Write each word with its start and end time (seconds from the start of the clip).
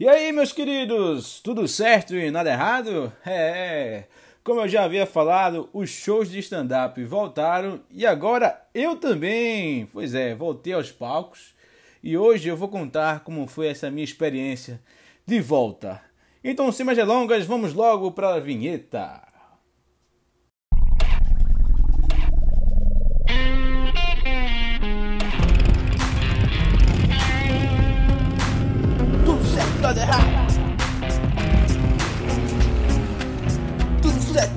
E 0.00 0.08
aí, 0.08 0.32
meus 0.32 0.52
queridos, 0.52 1.38
tudo 1.40 1.68
certo 1.68 2.14
e 2.14 2.30
nada 2.30 2.50
errado? 2.50 3.12
É, 3.26 4.04
como 4.42 4.60
eu 4.60 4.68
já 4.68 4.84
havia 4.84 5.04
falado, 5.04 5.68
os 5.70 5.90
shows 5.90 6.30
de 6.30 6.38
stand-up 6.38 7.04
voltaram 7.04 7.78
e 7.90 8.06
agora 8.06 8.58
eu 8.74 8.96
também. 8.96 9.86
Pois 9.92 10.14
é, 10.14 10.34
voltei 10.34 10.72
aos 10.72 10.90
palcos 10.90 11.54
e 12.02 12.16
hoje 12.16 12.48
eu 12.48 12.56
vou 12.56 12.68
contar 12.68 13.20
como 13.20 13.46
foi 13.46 13.68
essa 13.68 13.90
minha 13.90 14.02
experiência 14.02 14.80
de 15.26 15.40
volta. 15.40 16.00
Então, 16.42 16.72
sem 16.72 16.86
mais 16.86 16.96
delongas, 16.96 17.44
vamos 17.44 17.74
logo 17.74 18.12
para 18.12 18.34
a 18.34 18.40
vinheta. 18.40 19.20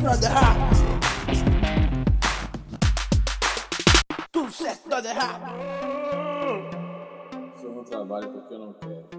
Tudo 0.05 0.11
certo, 0.11 0.21
nada 0.21 0.27
errado. 0.27 0.59
Tudo 4.31 4.51
certo, 4.51 4.87
errado. 5.07 5.41
Se 7.55 7.65
eu 7.65 7.71
não 7.73 7.83
trabalho 7.83 8.29
porque 8.29 8.53
eu 8.53 8.59
não 8.59 8.73
quero. 8.73 9.09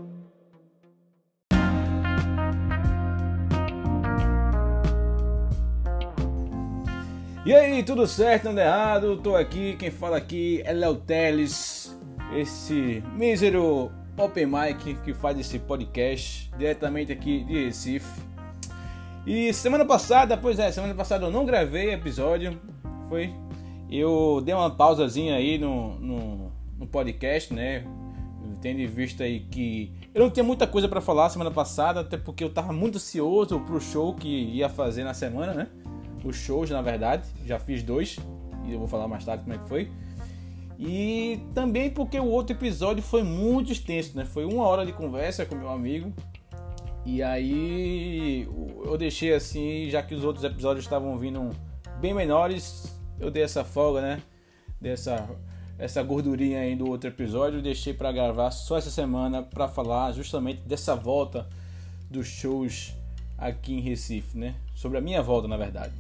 E 7.45 7.52
aí, 7.52 7.82
tudo 7.82 8.06
certo, 8.06 8.45
nada 8.45 8.62
errado? 8.62 9.16
Tô 9.16 9.34
aqui, 9.34 9.74
quem 9.76 9.90
fala 9.90 10.16
aqui 10.16 10.62
é 10.64 10.73
Léo 10.73 10.95
Teles, 10.95 11.98
esse 12.32 13.02
mísero 13.12 13.90
open 14.16 14.46
mic 14.46 14.95
que 15.02 15.12
faz 15.12 15.37
esse 15.37 15.59
podcast 15.59 16.48
diretamente 16.56 17.10
aqui 17.10 17.42
de 17.42 17.64
Recife. 17.64 18.35
E 19.26 19.52
semana 19.52 19.84
passada, 19.84 20.37
pois 20.37 20.56
é, 20.60 20.70
semana 20.70 20.95
passada 20.95 21.26
eu 21.26 21.32
não 21.32 21.45
gravei 21.45 21.92
episódio, 21.92 22.60
foi. 23.09 23.34
Eu 23.90 24.40
dei 24.45 24.54
uma 24.54 24.70
pausazinha 24.70 25.34
aí 25.34 25.59
no, 25.59 25.98
no, 25.98 26.52
no 26.78 26.87
podcast, 26.87 27.52
né? 27.52 27.84
Tendo 28.62 28.80
em 28.80 28.86
vista 28.86 29.24
aí 29.24 29.40
que 29.40 29.92
eu 30.14 30.23
não 30.23 30.30
tinha 30.30 30.45
muita 30.45 30.64
coisa 30.64 30.88
para 30.88 31.01
falar 31.01 31.28
semana 31.28 31.51
passada, 31.51 32.01
até 32.01 32.16
porque 32.16 32.45
eu 32.45 32.51
tava 32.51 32.73
muito 32.73 32.96
ansioso 32.96 33.59
pro 33.60 33.80
show 33.80 34.14
que 34.14 34.28
ia 34.28 34.68
fazer 34.68 35.02
na 35.02 35.12
semana, 35.12 35.52
né? 35.52 35.66
Os 36.24 36.36
shows, 36.36 36.70
na 36.70 36.80
verdade, 36.80 37.24
já 37.45 37.58
fiz 37.58 37.82
dois 37.82 38.18
e 38.64 38.73
eu 38.73 38.79
vou 38.79 38.86
falar 38.86 39.08
mais 39.08 39.24
tarde 39.24 39.42
como 39.42 39.54
é 39.54 39.58
que 39.58 39.68
foi. 39.68 39.90
E 40.79 41.40
também 41.52 41.90
porque 41.90 42.18
o 42.20 42.26
outro 42.26 42.54
episódio 42.54 43.02
foi 43.02 43.24
muito 43.24 43.73
extenso, 43.73 44.16
né? 44.16 44.24
Foi 44.24 44.45
uma 44.45 44.64
hora 44.66 44.86
de 44.86 44.92
conversa 44.92 45.45
com 45.45 45.56
meu 45.56 45.68
amigo. 45.68 46.12
E 47.07 47.23
aí 47.23 48.49
eu 48.85 48.99
deixei 48.99 49.32
assim, 49.32 49.88
já 49.88 50.02
que 50.02 50.12
os 50.12 50.24
outros 50.24 50.45
episódios 50.45 50.85
estavam 50.85 51.16
vindo 51.16 51.51
bem 52.01 52.13
menores, 52.13 53.01
eu 53.21 53.30
dei 53.30 53.45
essa 53.45 53.63
folga, 53.63 54.01
né? 54.01 54.23
Dessa 54.80 55.29
essa 55.79 56.02
gordurinha 56.02 56.60
aí 56.60 56.74
do 56.74 56.88
outro 56.88 57.09
episódio, 57.09 57.63
deixei 57.63 57.95
para 57.95 58.10
gravar 58.10 58.51
só 58.51 58.76
essa 58.76 58.90
semana 58.90 59.43
para 59.43 59.68
falar 59.68 60.10
justamente 60.13 60.63
dessa 60.63 60.96
volta 60.96 61.46
dos 62.10 62.26
shows 62.26 62.95
aqui 63.38 63.74
em 63.74 63.80
Recife, 63.80 64.37
né? 64.37 64.56
Sobre 64.75 64.98
a 64.98 65.00
minha 65.00 65.22
volta, 65.22 65.47
na 65.47 65.56
verdade. 65.56 65.94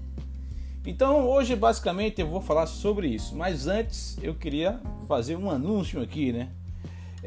Então 0.84 1.28
hoje 1.28 1.54
basicamente 1.54 2.20
eu 2.20 2.26
vou 2.26 2.40
falar 2.40 2.66
sobre 2.66 3.06
isso, 3.06 3.36
mas 3.36 3.68
antes 3.68 4.18
eu 4.20 4.34
queria 4.34 4.80
fazer 5.06 5.36
um 5.36 5.48
anúncio 5.48 6.02
aqui, 6.02 6.32
né? 6.32 6.48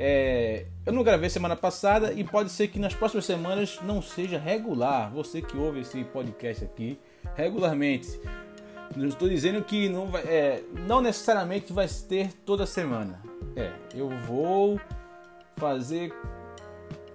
É, 0.02 0.66
eu 0.86 0.94
não 0.94 1.04
gravei 1.04 1.30
semana 1.30 1.58
passada 1.58 2.14
e 2.14 2.24
pode 2.24 2.50
ser 2.52 2.70
que 2.70 2.80
nas 2.80 2.96
próximas 2.96 3.26
semanas 3.26 3.80
não 3.84 4.02
seja 4.02 4.40
regular. 4.40 5.12
Você 5.12 5.42
que 5.42 5.58
ouve 5.58 5.82
esse 5.82 6.06
podcast 6.06 6.64
aqui 6.64 6.98
regularmente, 7.36 8.18
não 8.96 9.08
estou 9.10 9.28
dizendo 9.28 9.62
que 9.62 9.90
não, 9.90 10.08
vai, 10.08 10.22
é, 10.24 10.64
não 10.88 11.02
necessariamente 11.02 11.74
vai 11.74 11.86
ter 12.08 12.32
toda 12.46 12.66
semana. 12.66 13.22
É, 13.58 13.74
eu 13.94 14.10
vou 14.26 14.80
fazer 15.58 16.14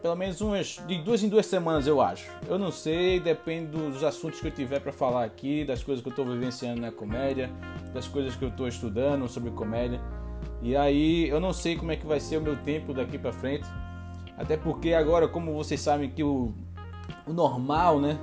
pelo 0.03 0.17
menos 0.17 0.43
umas 0.43 0.79
de 0.87 0.99
duas 0.99 1.23
em 1.23 1.31
duas 1.31 1.47
semanas, 1.47 1.87
eu 1.87 2.03
acho. 2.03 2.31
Eu 2.47 2.59
não 2.59 2.71
sei, 2.71 3.19
depende 3.19 3.69
dos 3.69 4.05
assuntos 4.05 4.39
que 4.39 4.49
eu 4.49 4.51
tiver 4.51 4.79
para 4.79 4.93
falar 4.93 5.25
aqui, 5.25 5.65
das 5.65 5.83
coisas 5.83 6.03
que 6.03 6.09
eu 6.09 6.11
estou 6.11 6.27
vivenciando 6.27 6.83
na 6.83 6.93
comédia, 6.93 7.51
das 7.95 8.07
coisas 8.07 8.37
que 8.37 8.45
eu 8.45 8.51
estou 8.51 8.69
estudando 8.69 9.27
sobre 9.27 9.51
comédia. 9.53 9.99
E 10.65 10.75
aí, 10.75 11.29
eu 11.29 11.39
não 11.39 11.53
sei 11.53 11.77
como 11.77 11.93
é 11.93 11.97
que 11.97 12.07
vai 12.07 12.19
ser 12.19 12.39
o 12.39 12.41
meu 12.41 12.57
tempo 12.57 12.95
daqui 12.95 13.19
para 13.19 13.35
frente. 13.35 13.67
Até 14.35 14.57
porque 14.57 14.95
agora, 14.95 15.29
como 15.29 15.53
vocês 15.53 15.79
sabem 15.79 16.09
que 16.09 16.25
o, 16.25 16.55
o 17.27 17.35
normal, 17.35 18.01
né, 18.01 18.19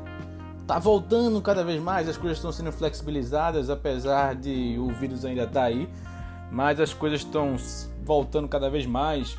tá 0.65 0.79
voltando 0.79 1.39
cada 1.39 1.63
vez 1.63 1.79
mais, 1.79 2.09
as 2.09 2.17
coisas 2.17 2.39
estão 2.39 2.51
sendo 2.51 2.71
flexibilizadas, 2.71 3.69
apesar 3.69 4.33
de 4.33 4.75
o 4.79 4.87
vírus 4.87 5.23
ainda 5.23 5.45
tá 5.45 5.65
aí, 5.65 5.87
mas 6.51 6.79
as 6.79 6.91
coisas 6.95 7.19
estão 7.19 7.55
voltando 8.03 8.47
cada 8.47 8.71
vez 8.71 8.87
mais. 8.87 9.37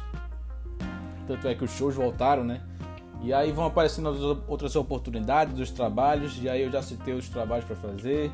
Tanto 1.26 1.48
é 1.48 1.56
que 1.56 1.64
os 1.64 1.72
shows 1.72 1.96
voltaram, 1.96 2.44
né? 2.44 2.60
E 3.20 3.34
aí 3.34 3.50
vão 3.50 3.66
aparecendo 3.66 4.44
outras 4.46 4.76
oportunidades 4.76 5.54
dos 5.54 5.72
trabalhos, 5.72 6.40
e 6.40 6.48
aí 6.48 6.62
eu 6.62 6.70
já 6.70 6.80
citei 6.80 7.14
os 7.14 7.28
trabalhos 7.28 7.64
para 7.64 7.74
fazer, 7.74 8.30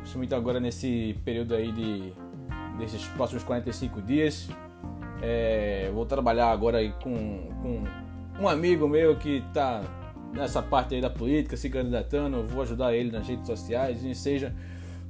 principalmente 0.00 0.34
agora 0.34 0.60
nesse 0.60 1.18
período 1.24 1.54
aí 1.54 1.72
de 1.72 2.12
desses 2.78 3.04
próximos 3.08 3.42
45 3.44 4.02
dias. 4.02 4.48
É, 5.22 5.90
vou 5.92 6.04
trabalhar 6.04 6.50
agora 6.50 6.78
aí 6.78 6.92
com, 7.02 7.48
com 7.62 7.84
um 8.42 8.48
amigo 8.48 8.88
meu 8.88 9.16
que 9.16 9.38
está 9.38 9.82
nessa 10.32 10.60
parte 10.60 10.94
aí 10.94 11.00
da 11.00 11.08
política, 11.08 11.56
se 11.56 11.70
candidatando, 11.70 12.44
vou 12.44 12.62
ajudar 12.62 12.94
ele 12.94 13.10
nas 13.10 13.26
redes 13.26 13.46
sociais, 13.46 14.04
e 14.04 14.14
seja, 14.14 14.54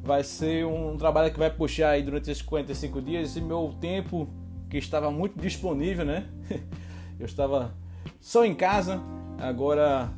vai 0.03 0.23
ser 0.23 0.67
um 0.67 0.97
trabalho 0.99 1.33
que 1.33 1.39
vai 1.39 1.51
puxar 1.51 1.91
aí 1.91 2.03
durante 2.03 2.31
esses 2.31 2.43
45 2.43 3.01
dias 3.01 3.37
e 3.37 3.41
meu 3.41 3.75
tempo 3.81 4.29
que 4.69 4.77
estava 4.77 5.11
muito 5.11 5.41
disponível, 5.41 6.05
né? 6.05 6.27
Eu 7.19 7.27
estava 7.27 7.73
só 8.21 8.45
em 8.45 8.55
casa, 8.55 9.01
agora 9.39 10.13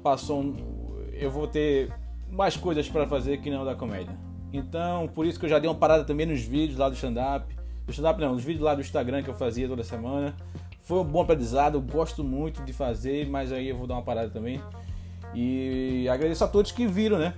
passou 0.00 0.40
um, 0.40 0.56
eu 1.12 1.28
vou 1.28 1.48
ter 1.48 1.92
mais 2.30 2.56
coisas 2.56 2.88
para 2.88 3.04
fazer 3.04 3.38
que 3.38 3.50
não 3.50 3.64
da 3.64 3.74
comédia. 3.74 4.16
Então, 4.52 5.08
por 5.08 5.26
isso 5.26 5.38
que 5.38 5.46
eu 5.46 5.50
já 5.50 5.58
dei 5.58 5.68
uma 5.68 5.76
parada 5.76 6.04
também 6.04 6.26
nos 6.26 6.42
vídeos 6.42 6.78
lá 6.78 6.88
do 6.88 6.94
stand-up. 6.94 7.54
Do 7.86 7.90
stand-up 7.90 8.20
não, 8.20 8.34
nos 8.34 8.44
vídeos 8.44 8.64
lá 8.64 8.74
do 8.74 8.80
Instagram 8.80 9.22
que 9.22 9.30
eu 9.30 9.34
fazia 9.34 9.68
toda 9.68 9.82
semana. 9.84 10.34
Foi 10.82 10.98
um 10.98 11.04
bom 11.04 11.20
aprendizado, 11.20 11.76
eu 11.76 11.80
gosto 11.80 12.24
muito 12.24 12.62
de 12.64 12.72
fazer, 12.72 13.28
mas 13.28 13.52
aí 13.52 13.68
eu 13.68 13.76
vou 13.76 13.86
dar 13.86 13.94
uma 13.94 14.02
parada 14.02 14.28
também. 14.28 14.60
E 15.34 16.08
agradeço 16.08 16.44
a 16.44 16.48
todos 16.48 16.72
que 16.72 16.86
viram, 16.86 17.18
né? 17.18 17.34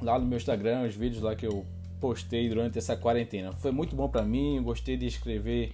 Lá 0.00 0.18
no 0.18 0.26
meu 0.26 0.36
Instagram, 0.36 0.82
os 0.82 0.94
vídeos 0.94 1.22
lá 1.22 1.34
que 1.34 1.46
eu 1.46 1.64
postei 2.00 2.48
durante 2.48 2.78
essa 2.78 2.96
quarentena. 2.96 3.52
Foi 3.52 3.72
muito 3.72 3.96
bom 3.96 4.08
para 4.08 4.22
mim, 4.22 4.62
gostei 4.62 4.96
de 4.96 5.06
escrever 5.06 5.72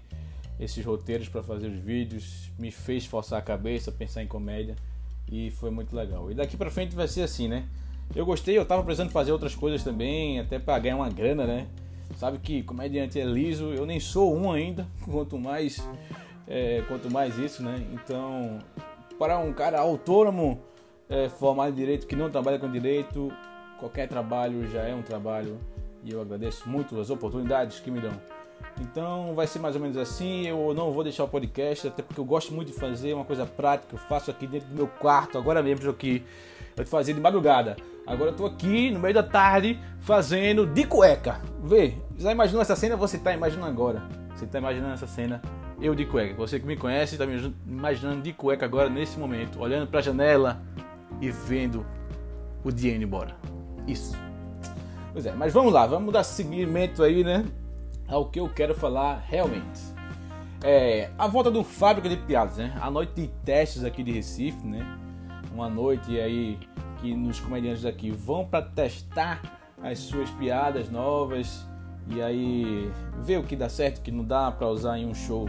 esses 0.59 0.85
roteiros 0.85 1.29
para 1.29 1.43
fazer 1.43 1.67
os 1.67 1.79
vídeos, 1.79 2.51
me 2.59 2.71
fez 2.71 3.05
forçar 3.05 3.39
a 3.39 3.43
cabeça, 3.43 3.91
pensar 3.91 4.23
em 4.23 4.27
comédia 4.27 4.77
e 5.31 5.51
foi 5.51 5.71
muito 5.71 5.95
legal. 5.95 6.31
E 6.31 6.35
daqui 6.35 6.57
para 6.57 6.71
frente 6.71 6.95
vai 6.95 7.09
ser 7.09 7.23
assim, 7.23 7.49
né? 7.49 7.67
Eu 8.15 8.27
gostei, 8.27 8.59
eu 8.59 8.65
tava 8.65 8.83
precisando 8.83 9.11
fazer 9.11 9.33
outras 9.33 9.55
coisas 9.55 9.83
também, 9.83 10.39
até 10.39 10.59
para 10.59 10.79
ganhar 10.79 10.97
uma 10.97 11.09
grana, 11.09 11.47
né? 11.47 11.67
Sabe 12.17 12.39
que 12.39 12.63
comediante 12.63 13.19
é 13.19 13.25
liso, 13.25 13.73
eu 13.73 13.87
nem 13.87 13.99
sou 13.99 14.37
um 14.37 14.53
ainda, 14.53 14.87
quanto 15.11 15.39
mais 15.39 15.83
é, 16.47 16.83
quanto 16.89 17.11
mais 17.11 17.39
isso, 17.39 17.63
né? 17.63 17.83
Então, 17.93 18.59
para 19.19 19.39
um 19.39 19.53
cara 19.53 19.81
autônomo 19.81 20.61
é, 21.09 21.29
formado 21.29 21.71
em 21.71 21.75
direito 21.75 22.07
que 22.07 22.17
não 22.17 22.31
trabalha 22.31 22.59
com 22.59 22.71
direito, 22.71 23.33
qualquer 23.79 24.09
trabalho 24.09 24.69
já 24.71 24.83
é 24.83 24.95
um 24.95 25.03
trabalho 25.03 25.59
e 26.05 26.13
eu 26.13 26.21
agradeço 26.21 26.69
muito 26.69 26.99
as 27.01 27.11
oportunidades 27.11 27.81
que 27.81 27.91
me 27.91 28.01
dão. 28.01 28.13
Então 28.81 29.35
vai 29.35 29.47
ser 29.47 29.59
mais 29.59 29.75
ou 29.75 29.81
menos 29.81 29.97
assim. 29.97 30.47
Eu 30.47 30.73
não 30.75 30.93
vou 30.93 31.05
deixar 31.05 31.25
o 31.25 31.29
podcast, 31.29 31.89
até 31.89 32.03
porque 32.03 32.21
eu 32.21 32.25
gosto 32.25 32.53
muito 32.53 32.73
de 32.73 32.79
fazer 32.79 33.13
uma 33.13 33.25
coisa 33.25 33.45
prática. 33.45 33.95
Eu 33.95 33.99
faço 33.99 34.31
aqui 34.31 34.47
dentro 34.47 34.69
do 34.69 34.75
meu 34.75 34.87
quarto, 34.87 35.39
agora 35.39 35.63
mesmo 35.63 35.91
aqui. 35.91 36.25
Eu 36.77 36.87
fazia 36.87 37.15
de 37.15 37.21
madrugada. 37.21 37.77
Agora 38.07 38.31
eu 38.31 38.37
tô 38.37 38.47
aqui 38.47 38.91
no 38.91 38.99
meio 38.99 39.15
da 39.15 39.23
tarde 39.23 39.79
fazendo 40.01 40.67
de 40.67 40.85
cueca. 40.85 41.41
Vê, 41.63 41.95
já 42.19 42.33
imaginou 42.33 42.63
essa 42.63 42.77
cena? 42.77 42.97
Você 42.97 43.19
tá 43.19 43.33
imaginando 43.33 43.69
agora. 43.69 44.03
Você 44.35 44.47
tá 44.47 44.59
imaginando 44.59 44.95
essa 44.95 45.07
cena? 45.07 45.41
Eu 45.81 45.95
de 45.95 46.05
cueca. 46.05 46.35
Você 46.35 46.59
que 46.59 46.67
me 46.67 46.77
conhece 46.77 47.17
tá 47.17 47.27
me 47.27 47.55
imaginando 47.67 48.23
de 48.23 48.33
cueca 48.33 48.65
agora 48.65 48.89
nesse 48.89 49.19
momento, 49.19 49.61
olhando 49.61 49.87
pra 49.87 50.01
janela 50.01 50.61
e 51.21 51.31
vendo 51.31 51.87
o 52.65 52.71
dia 52.71 52.95
indo 52.95 53.05
embora. 53.05 53.37
Isso. 53.87 54.17
Pois 55.13 55.27
é, 55.27 55.33
mas 55.33 55.53
vamos 55.53 55.73
lá, 55.73 55.87
vamos 55.87 56.13
dar 56.13 56.23
seguimento 56.23 57.03
aí, 57.03 57.23
né? 57.23 57.45
ao 58.13 58.27
que 58.27 58.39
eu 58.39 58.49
quero 58.49 58.75
falar 58.75 59.25
realmente. 59.27 59.81
É, 60.63 61.11
a 61.19 61.27
volta 61.27 61.51
do 61.51 61.65
Fábrica 61.65 62.09
de 62.09 62.17
Piadas, 62.19 62.59
né? 62.59 62.77
A 62.81 62.91
noite 62.91 63.15
de 63.15 63.29
testes 63.45 63.85
aqui 63.85 64.03
de 64.03 64.13
Recife, 64.13 64.65
né? 64.65 64.87
Uma 65.53 65.69
noite 65.69 66.21
aí 66.21 66.59
que 67.03 67.15
nos 67.15 67.41
comediantes 67.41 67.83
daqui 67.83 68.13
vão 68.13 68.47
para 68.47 68.65
testar 68.65 69.43
as 69.83 69.99
suas 69.99 70.31
piadas 70.31 70.89
novas 70.89 71.67
e 72.07 72.23
aí 72.23 72.91
ver 73.21 73.39
o 73.39 73.43
que 73.43 73.57
dá 73.57 73.69
certo, 73.69 73.99
o 73.99 74.03
que 74.03 74.13
não 74.13 74.25
dá 74.25 74.51
para 74.53 74.69
usar 74.69 74.99
em 74.99 75.07
um 75.07 75.15
show 75.15 75.49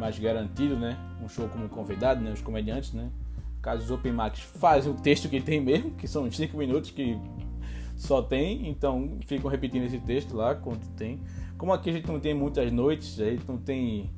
mais 0.00 0.18
garantido, 0.18 0.76
né? 0.76 0.98
Um 1.22 1.28
show 1.28 1.48
como 1.48 1.68
convidado, 1.68 2.22
né? 2.22 2.32
Os 2.32 2.40
comediantes, 2.40 2.94
né? 2.94 3.10
Caso, 3.60 3.84
os 3.84 3.90
Open 3.90 4.12
Mics 4.12 4.40
fazem 4.40 4.90
o 4.90 4.94
texto 4.94 5.28
que 5.28 5.40
tem 5.40 5.60
mesmo, 5.60 5.90
que 5.92 6.08
são 6.08 6.24
uns 6.24 6.36
5 6.36 6.56
minutos 6.56 6.90
que 6.90 7.18
só 7.96 8.22
tem, 8.22 8.68
então 8.68 9.18
ficam 9.26 9.50
repetindo 9.50 9.84
esse 9.84 9.98
texto 9.98 10.34
lá 10.34 10.54
quando 10.54 10.86
tem. 10.94 11.20
Como 11.58 11.72
aqui 11.72 11.90
a 11.90 11.92
gente 11.92 12.06
não 12.06 12.20
tem 12.20 12.34
muitas 12.34 12.72
noites, 12.72 13.20
a 13.20 13.30
gente 13.30 13.46
não 13.46 13.58
tem. 13.58 14.10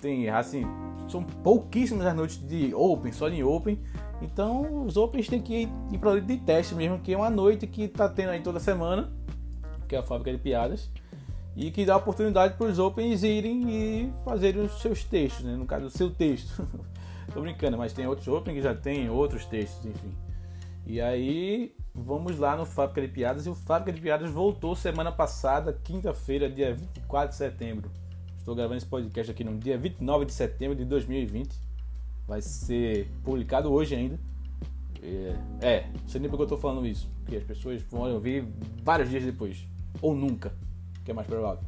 Tem 0.00 0.28
assim, 0.28 0.64
são 1.08 1.22
pouquíssimas 1.22 2.06
as 2.06 2.14
noites 2.14 2.48
de 2.48 2.72
Open, 2.74 3.12
só 3.12 3.28
de 3.28 3.42
Open. 3.42 3.78
Então 4.20 4.84
os 4.84 4.96
Opens 4.96 5.28
tem 5.28 5.40
que 5.40 5.68
ir 5.92 5.98
para 5.98 6.20
de 6.20 6.36
teste 6.38 6.74
mesmo, 6.74 6.98
que 6.98 7.12
é 7.12 7.16
uma 7.16 7.30
noite 7.30 7.66
que 7.66 7.88
tá 7.88 8.08
tendo 8.08 8.30
aí 8.30 8.42
toda 8.42 8.60
semana, 8.60 9.10
que 9.88 9.96
é 9.96 9.98
a 9.98 10.02
fábrica 10.02 10.32
de 10.32 10.38
piadas, 10.38 10.90
e 11.56 11.70
que 11.70 11.84
dá 11.84 11.96
oportunidade 11.96 12.54
para 12.54 12.66
os 12.66 12.78
Opens 12.78 13.22
irem 13.22 13.70
e 13.70 14.12
fazerem 14.24 14.62
os 14.62 14.80
seus 14.80 15.02
textos, 15.04 15.44
né? 15.44 15.56
no 15.56 15.66
caso 15.66 15.86
o 15.86 15.90
seu 15.90 16.10
texto. 16.10 16.66
Tô 17.32 17.40
brincando, 17.40 17.78
mas 17.78 17.92
tem 17.92 18.06
outros 18.06 18.26
Open 18.26 18.54
que 18.54 18.62
já 18.62 18.74
tem 18.74 19.08
outros 19.08 19.46
textos, 19.46 19.86
enfim. 19.86 20.12
E 20.84 21.00
aí 21.00 21.72
vamos 21.94 22.38
lá 22.38 22.56
no 22.56 22.66
Fábrica 22.66 23.02
de 23.02 23.08
Piadas. 23.08 23.46
E 23.46 23.48
o 23.48 23.54
Fábrica 23.54 23.92
de 23.92 24.00
Piadas 24.00 24.30
voltou 24.30 24.74
semana 24.74 25.12
passada, 25.12 25.72
quinta-feira, 25.84 26.50
dia 26.50 26.74
24 26.74 27.30
de 27.30 27.36
setembro. 27.36 27.90
Estou 28.36 28.54
gravando 28.54 28.78
esse 28.78 28.86
podcast 28.86 29.30
aqui 29.30 29.44
no 29.44 29.56
dia 29.58 29.78
29 29.78 30.24
de 30.24 30.32
setembro 30.32 30.76
de 30.76 30.84
2020. 30.84 31.69
Vai 32.26 32.40
ser 32.40 33.08
publicado 33.24 33.72
hoje 33.72 33.94
ainda. 33.94 34.18
É, 35.02 35.36
é 35.60 35.86
não 36.00 36.08
sei 36.08 36.20
nem 36.20 36.30
porque 36.30 36.42
eu 36.42 36.46
estou 36.46 36.58
falando 36.58 36.86
isso. 36.86 37.10
Porque 37.22 37.36
as 37.36 37.44
pessoas 37.44 37.82
vão 37.82 38.12
ouvir 38.12 38.46
vários 38.82 39.10
dias 39.10 39.24
depois. 39.24 39.66
Ou 40.00 40.14
nunca, 40.14 40.52
que 41.04 41.10
é 41.10 41.14
mais 41.14 41.26
provável. 41.26 41.62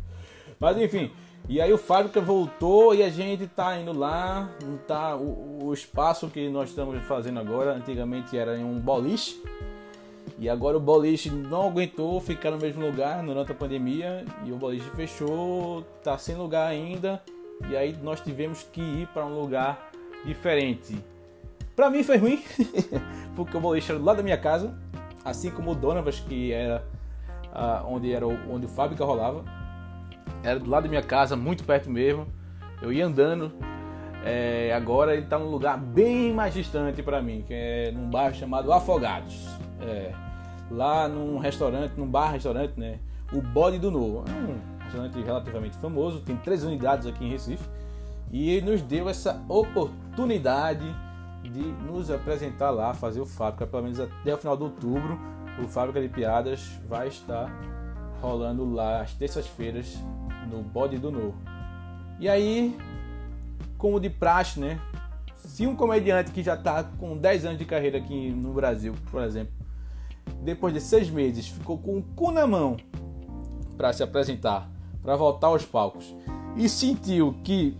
Mas 0.59 0.77
enfim, 0.77 1.11
e 1.49 1.61
aí 1.61 1.73
o 1.73 1.79
Fábrica 1.79 2.21
voltou 2.21 2.95
e 2.95 3.03
a 3.03 3.11
gente 3.11 3.47
tá 3.49 3.77
indo 3.79 3.93
lá, 3.93 4.49
tá 4.87 5.17
o, 5.17 5.65
o 5.65 5.75
espaço 5.75 6.29
que 6.29 6.49
nós 6.49 6.69
estamos 6.69 7.03
fazendo 7.03 7.41
agora, 7.41 7.75
antigamente 7.75 8.39
era 8.39 8.57
em 8.57 8.65
um 8.65 8.79
boliche. 8.79 9.43
E 10.39 10.49
agora 10.49 10.77
o 10.77 10.81
boliche 10.81 11.31
não 11.31 11.69
aguentou 11.69 12.21
ficar 12.21 12.53
no 12.53 12.59
mesmo 12.59 12.85
lugar 12.85 13.25
durante 13.25 13.53
a 13.53 13.55
pandemia 13.55 14.25
e 14.45 14.53
o 14.53 14.57
boliche 14.57 14.89
fechou, 14.91 15.83
tá 16.03 16.17
sem 16.17 16.37
lugar 16.37 16.69
ainda. 16.69 17.23
E 17.69 17.77
aí 17.77 17.97
nós 18.03 18.21
tivemos 18.21 18.63
que 18.63 18.81
ir 18.81 19.09
para 19.09 19.27
um 19.27 19.41
lugar 19.41 19.92
diferente. 20.25 20.99
Para 21.75 21.91
mim 21.91 22.03
foi 22.03 22.17
ruim, 22.19 22.43
porque 23.35 23.57
o 23.57 23.61
boliche 23.61 23.91
era 23.91 23.99
do 23.99 24.05
lado 24.05 24.19
da 24.19 24.23
minha 24.23 24.39
casa, 24.39 24.77
assim 25.25 25.51
como 25.51 25.73
o 25.73 25.75
Donavas, 25.75 26.21
que 26.21 26.53
era 26.53 26.85
uh, 27.47 27.87
onde 27.87 28.13
era 28.13 28.27
onde 28.27 28.67
o 28.67 28.69
Fábrica 28.69 29.05
rolava 29.05 29.45
era 30.43 30.59
do 30.59 30.69
lado 30.69 30.85
da 30.85 30.89
minha 30.89 31.03
casa, 31.03 31.37
muito 31.37 31.65
perto 31.65 31.91
mesmo. 31.91 32.27
Eu 32.81 32.93
ia 32.93 33.07
andando. 33.07 33.53
É, 34.25 34.73
agora 34.75 35.15
ele 35.15 35.23
está 35.23 35.39
num 35.39 35.51
lugar 35.51 35.79
bem 35.79 36.33
mais 36.33 36.55
distante 36.55 37.03
para 37.03 37.21
mim, 37.21 37.45
que 37.47 37.53
é 37.53 37.93
num 37.93 38.11
bairro 38.11 38.35
chamado 38.35 38.73
Afogados. 38.73 39.49
É, 39.81 40.13
lá 40.71 41.09
num 41.09 41.39
restaurante, 41.39 41.93
num 41.97 42.07
bar-restaurante, 42.07 42.79
né? 42.79 42.99
O 43.33 43.41
Bode 43.41 43.79
do 43.79 43.91
Novo. 43.91 44.25
É 44.29 44.33
um 44.33 44.85
restaurante 44.85 45.21
relativamente 45.21 45.77
famoso, 45.79 46.21
tem 46.21 46.37
três 46.37 46.65
unidades 46.65 47.07
aqui 47.07 47.25
em 47.25 47.31
Recife. 47.31 47.69
E 48.31 48.51
ele 48.51 48.71
nos 48.71 48.83
deu 48.83 49.09
essa 49.09 49.43
oportunidade 49.49 50.02
de 51.43 51.61
nos 51.87 52.11
apresentar 52.11 52.71
lá, 52.71 52.95
fazer 52.95 53.21
o 53.21 53.27
Fábrica, 53.27 53.67
pelo 53.67 53.83
menos 53.83 53.99
até 53.99 54.35
o 54.35 54.39
final 54.39 54.57
de 54.57 54.63
outubro. 54.65 55.19
O 55.63 55.69
Fábrica 55.69 56.01
de 56.01 56.09
Piadas 56.09 56.81
vai 56.89 57.09
estar 57.09 57.51
rolando 58.21 58.73
lá 58.73 59.03
às 59.03 59.13
terças-feiras 59.15 59.99
no 60.51 60.63
Bode 60.63 60.99
do 60.99 61.11
No. 61.11 61.35
E 62.21 62.29
aí, 62.29 62.79
como 63.77 63.99
de 63.99 64.09
praxe, 64.09 64.61
né? 64.61 64.81
Se 65.37 65.67
um 65.67 65.75
comediante 65.75 66.31
que 66.31 66.43
já 66.43 66.55
está 66.55 66.85
com 66.85 67.17
10 67.17 67.47
anos 67.47 67.59
de 67.59 67.65
carreira 67.65 67.99
aqui 67.99 68.31
no 68.31 68.53
Brasil, 68.53 68.95
por 69.11 69.23
exemplo, 69.23 69.53
depois 70.43 70.73
de 70.73 70.81
seis 70.81 71.11
meses 71.11 71.49
ficou 71.49 71.77
com 71.77 71.99
o 71.99 72.03
cu 72.03 72.31
na 72.31 72.47
mão 72.47 72.77
para 73.77 73.93
se 73.93 74.03
apresentar, 74.03 74.71
para 75.03 75.17
voltar 75.17 75.49
aos 75.49 75.65
palcos 75.65 76.15
e 76.57 76.69
sentiu 76.69 77.35
que 77.43 77.77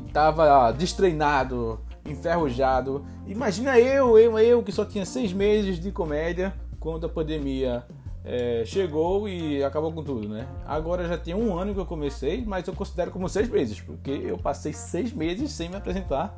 estava 0.00 0.72
destreinado, 0.72 1.80
enferrujado. 2.04 3.04
Imagina 3.26 3.78
eu, 3.78 4.18
eu, 4.18 4.38
eu 4.38 4.62
que 4.62 4.72
só 4.72 4.84
tinha 4.84 5.04
seis 5.04 5.32
meses 5.32 5.78
de 5.78 5.90
comédia 5.90 6.54
quando 6.78 7.06
a 7.06 7.08
pandemia 7.08 7.84
é, 8.24 8.64
chegou 8.64 9.28
e 9.28 9.62
acabou 9.62 9.92
com 9.92 10.02
tudo, 10.02 10.28
né? 10.28 10.48
Agora 10.66 11.06
já 11.06 11.18
tem 11.18 11.34
um 11.34 11.58
ano 11.58 11.74
que 11.74 11.80
eu 11.80 11.86
comecei, 11.86 12.44
mas 12.44 12.66
eu 12.66 12.74
considero 12.74 13.10
como 13.10 13.28
seis 13.28 13.48
meses, 13.48 13.80
porque 13.80 14.10
eu 14.10 14.38
passei 14.38 14.72
seis 14.72 15.12
meses 15.12 15.52
sem 15.52 15.68
me 15.68 15.76
apresentar 15.76 16.34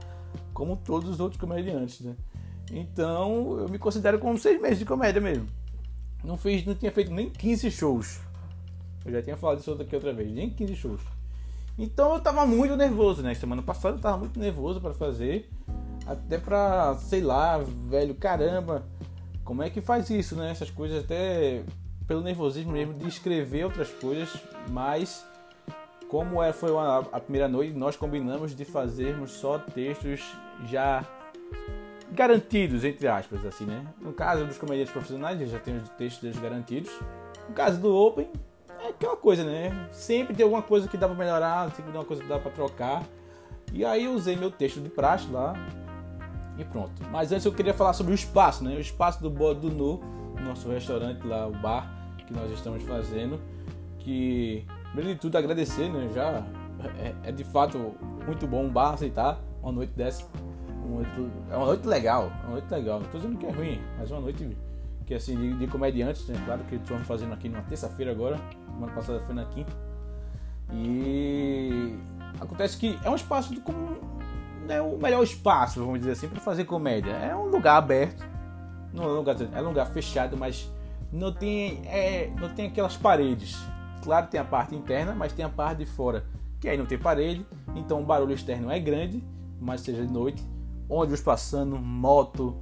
como 0.53 0.77
todos 0.77 1.09
os 1.09 1.21
outros 1.21 1.41
comediantes, 1.41 2.01
né? 2.01 2.15
Então 2.73 3.59
eu 3.59 3.69
me 3.69 3.79
considero 3.79 4.19
como 4.19 4.37
seis 4.37 4.61
meses 4.61 4.79
de 4.79 4.85
comédia 4.85 5.21
mesmo. 5.21 5.47
Não 6.25 6.37
fiz, 6.37 6.65
não 6.65 6.75
tinha 6.75 6.91
feito 6.91 7.13
nem 7.13 7.31
15 7.31 7.71
shows. 7.71 8.21
Eu 9.05 9.13
já 9.13 9.23
tinha 9.23 9.37
falado 9.37 9.61
isso 9.61 9.73
aqui 9.73 9.95
outra 9.95 10.13
vez, 10.13 10.33
nem 10.33 10.51
15 10.51 10.75
shows. 10.75 11.01
Então 11.79 12.15
eu 12.15 12.21
tava 12.21 12.47
muito 12.47 12.77
nervoso, 12.77 13.23
né? 13.23 13.35
Semana 13.35 13.63
passada 13.63 13.97
eu 13.97 14.01
tava 14.01 14.17
muito 14.19 14.39
nervoso 14.39 14.81
para 14.81 14.95
fazer, 14.95 15.51
até 16.07 16.39
pra, 16.39 16.95
sei 16.95 17.21
lá, 17.21 17.59
velho, 17.59 18.15
caramba 18.15 18.85
como 19.47 19.63
é 19.63 19.71
que 19.71 19.81
faz 19.81 20.11
isso, 20.11 20.35
né? 20.35 20.51
Essas 20.51 20.71
coisas 20.71 21.05
até 21.05 21.63
pelo 22.07 22.21
nervosismo 22.21 22.73
mesmo 22.73 22.95
de 22.95 23.09
escrever 23.09 23.65
outras 23.65 23.89
coisas, 23.89 24.29
mas 24.69 25.25
como 26.09 26.43
é, 26.43 26.53
foi 26.53 26.73
uma, 26.73 26.99
a 26.99 27.21
primeira 27.21 27.49
noite, 27.49 27.73
nós 27.73 27.97
combinamos 27.97 28.55
de 28.55 28.65
fazermos 28.65 29.31
só 29.31 29.59
textos 29.59 30.21
já 30.67 31.05
garantidos, 32.11 32.85
entre 32.85 33.07
aspas, 33.07 33.45
assim, 33.47 33.65
né? 33.65 33.87
No 34.01 34.13
caso 34.13 34.45
dos 34.45 34.59
comediantes 34.59 34.93
profissionais, 34.93 35.49
já 35.49 35.59
tem 35.61 35.77
os 35.79 35.89
textos 35.91 36.23
deles 36.23 36.39
garantidos. 36.39 36.91
No 37.49 37.55
caso 37.55 37.81
do 37.81 37.95
Open, 37.95 38.29
aquela 38.97 39.17
coisa, 39.17 39.45
né? 39.45 39.89
Sempre 39.93 40.35
tem 40.35 40.43
alguma 40.45 40.63
coisa 40.63 40.89
que 40.89 40.97
dá 40.97 41.07
para 41.07 41.17
melhorar, 41.17 41.69
sempre 41.71 41.85
tem 41.85 41.87
alguma 41.87 42.05
coisa 42.05 42.23
que 42.23 42.29
dá 42.29 42.39
para 42.39 42.51
trocar. 42.51 43.05
E 43.73 43.85
aí 43.85 44.09
usei 44.09 44.37
meu 44.37 44.51
texto 44.51 44.81
de 44.81 44.89
praxe 44.89 45.31
lá, 45.31 45.55
e 46.59 46.65
pronto. 46.65 47.03
Mas 47.11 47.33
antes 47.33 47.45
eu 47.45 47.53
queria 47.53 47.75
falar 47.75 47.93
sobre 47.93 48.13
o 48.13 48.15
espaço, 48.15 48.65
né? 48.65 48.75
O 48.75 48.81
espaço 48.81 49.23
do 49.23 49.31
Bode 49.31 49.61
do 49.61 49.71
Nu, 49.71 50.01
nosso 50.43 50.69
restaurante 50.69 51.27
lá, 51.27 51.47
o 51.47 51.53
bar 51.53 51.93
que 52.27 52.33
nós 52.33 52.51
estamos 52.51 52.83
fazendo. 52.83 53.41
Que, 53.99 54.65
primeiro 54.93 55.15
de 55.15 55.21
tudo, 55.21 55.37
agradecer, 55.37 55.91
né? 55.91 56.09
Já 56.15 56.45
é, 56.99 57.15
é 57.25 57.33
de 57.33 57.45
fato 57.45 57.95
muito 58.25 58.47
bom 58.47 58.65
um 58.65 58.71
bar 58.71 58.95
aceitar 58.95 59.41
uma 59.63 59.73
noite 59.73 59.93
dessa. 59.93 60.25
Uma 60.85 61.03
noite, 61.03 61.33
é 61.51 61.57
uma 61.57 61.67
noite 61.67 61.87
legal, 61.87 62.31
uma 62.45 62.53
noite 62.53 62.71
legal. 62.71 63.01
Não 63.01 63.09
tô 63.09 63.19
dizendo 63.19 63.37
que 63.37 63.47
é 63.47 63.51
ruim, 63.51 63.81
mas 63.99 64.11
uma 64.11 64.21
noite 64.21 64.57
que 65.07 65.15
assim, 65.15 65.37
de, 65.37 65.55
de 65.55 65.67
comediantes, 65.69 66.27
né? 66.27 66.41
Claro 66.45 66.65
que 66.65 66.75
estamos 66.75 67.07
fazendo 67.07 67.33
aqui 67.33 67.49
numa 67.49 67.63
terça-feira 67.63 68.11
agora. 68.11 68.39
Semana 68.75 68.93
passada 68.93 69.21
foi 69.21 69.35
na 69.35 69.45
quinta. 69.47 69.73
E 70.73 71.97
acontece 72.41 72.77
que 72.77 72.99
é 73.05 73.09
um 73.09 73.15
espaço 73.15 73.55
de, 73.55 73.61
como 73.61 73.97
é 74.69 74.83
o 74.83 74.99
melhor 74.99 75.23
espaço, 75.23 75.81
vamos 75.81 76.01
dizer 76.01 76.13
assim, 76.13 76.29
para 76.29 76.41
fazer 76.41 76.65
comédia. 76.65 77.13
É 77.13 77.35
um 77.37 77.47
lugar 77.47 77.77
aberto, 77.77 78.27
não 78.93 79.05
é 79.05 79.07
um 79.07 79.17
lugar, 79.17 79.37
é 79.41 79.63
um 79.63 79.69
lugar 79.69 79.87
fechado, 79.87 80.37
mas 80.37 80.71
não 81.13 81.33
tem, 81.33 81.83
é, 81.87 82.33
não 82.41 82.49
tem 82.49 82.67
aquelas 82.67 82.97
paredes. 82.97 83.57
Claro, 84.03 84.27
tem 84.27 84.41
a 84.41 84.45
parte 84.45 84.75
interna, 84.75 85.15
mas 85.15 85.33
tem 85.33 85.45
a 85.45 85.49
parte 85.49 85.79
de 85.79 85.87
fora, 85.87 86.25
que 86.61 86.69
aí 86.69 86.77
não 86.77 86.87
tem 86.87 86.99
parede, 86.99 87.47
então 87.75 88.01
o 88.01 88.05
barulho 88.05 88.33
externo 88.33 88.71
é 88.71 88.79
grande, 88.79 89.23
mas 89.61 89.81
seja 89.81 90.05
de 90.05 90.13
noite, 90.13 90.43
ônibus 90.89 91.21
passando, 91.21 91.77
moto, 91.77 92.57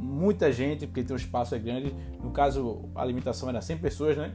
muita 0.00 0.50
gente, 0.50 0.86
porque 0.86 1.02
tem 1.02 1.14
um 1.14 1.18
espaço 1.18 1.54
é 1.54 1.58
grande. 1.58 1.94
No 2.22 2.30
caso, 2.30 2.88
a 2.94 3.04
limitação 3.04 3.48
era 3.48 3.60
100 3.60 3.78
pessoas, 3.78 4.16
né? 4.16 4.32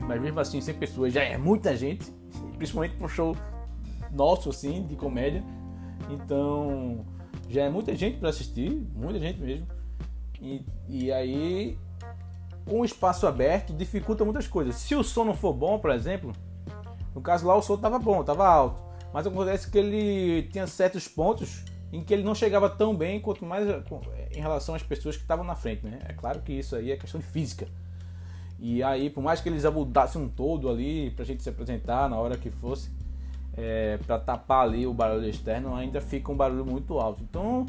Mas 0.00 0.20
mesmo 0.20 0.40
assim, 0.40 0.60
100 0.60 0.74
pessoas 0.74 1.12
já 1.12 1.22
é 1.22 1.38
muita 1.38 1.76
gente, 1.76 2.12
principalmente 2.58 2.96
para 2.96 3.06
um 3.06 3.08
show 3.08 3.36
nosso, 4.10 4.50
assim, 4.50 4.84
de 4.84 4.96
comédia. 4.96 5.42
Então 6.10 7.04
já 7.48 7.62
é 7.62 7.70
muita 7.70 7.94
gente 7.94 8.18
para 8.18 8.30
assistir, 8.30 8.70
muita 8.94 9.18
gente 9.18 9.38
mesmo. 9.40 9.66
E, 10.40 10.64
e 10.88 11.12
aí, 11.12 11.78
o 12.66 12.84
espaço 12.84 13.26
aberto, 13.26 13.72
dificulta 13.72 14.24
muitas 14.24 14.48
coisas. 14.48 14.76
Se 14.76 14.94
o 14.94 15.04
som 15.04 15.24
não 15.24 15.34
for 15.34 15.52
bom, 15.52 15.78
por 15.78 15.90
exemplo, 15.90 16.32
no 17.14 17.20
caso 17.20 17.46
lá 17.46 17.54
o 17.54 17.62
som 17.62 17.74
estava 17.74 17.98
bom, 17.98 18.20
estava 18.20 18.46
alto. 18.46 18.82
Mas 19.12 19.26
acontece 19.26 19.70
que 19.70 19.78
ele 19.78 20.44
tinha 20.50 20.66
certos 20.66 21.06
pontos 21.06 21.64
em 21.92 22.02
que 22.02 22.14
ele 22.14 22.22
não 22.22 22.34
chegava 22.34 22.68
tão 22.70 22.96
bem 22.96 23.20
quanto 23.20 23.44
mais 23.44 23.68
em 24.34 24.40
relação 24.40 24.74
às 24.74 24.82
pessoas 24.82 25.16
que 25.16 25.22
estavam 25.22 25.44
na 25.44 25.54
frente, 25.54 25.84
né? 25.84 25.98
É 26.08 26.12
claro 26.12 26.40
que 26.40 26.52
isso 26.52 26.76
aí 26.76 26.90
é 26.90 26.96
questão 26.96 27.20
de 27.20 27.26
física. 27.26 27.66
E 28.58 28.82
aí, 28.82 29.10
por 29.10 29.22
mais 29.22 29.40
que 29.40 29.48
eles 29.48 29.64
abudassem 29.64 30.20
um 30.22 30.28
todo 30.28 30.68
ali 30.68 31.10
pra 31.10 31.24
gente 31.24 31.42
se 31.42 31.48
apresentar 31.48 32.08
na 32.08 32.16
hora 32.16 32.36
que 32.36 32.50
fosse, 32.50 32.90
é, 33.56 33.98
para 34.06 34.18
tapar 34.18 34.64
ali 34.64 34.86
o 34.86 34.94
barulho 34.94 35.28
externo, 35.28 35.74
ainda 35.74 36.00
fica 36.00 36.30
um 36.30 36.36
barulho 36.36 36.64
muito 36.64 36.98
alto. 36.98 37.22
Então, 37.22 37.66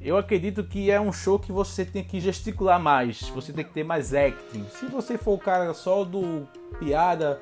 eu 0.00 0.16
acredito 0.16 0.64
que 0.64 0.90
é 0.90 1.00
um 1.00 1.12
show 1.12 1.38
que 1.38 1.52
você 1.52 1.84
tem 1.84 2.02
que 2.02 2.18
gesticular 2.20 2.80
mais, 2.80 3.28
você 3.28 3.52
tem 3.52 3.64
que 3.64 3.72
ter 3.72 3.84
mais 3.84 4.14
acting. 4.14 4.64
Se 4.70 4.86
você 4.86 5.18
for 5.18 5.34
o 5.34 5.38
cara 5.38 5.72
só 5.74 6.04
do 6.04 6.48
piada, 6.78 7.40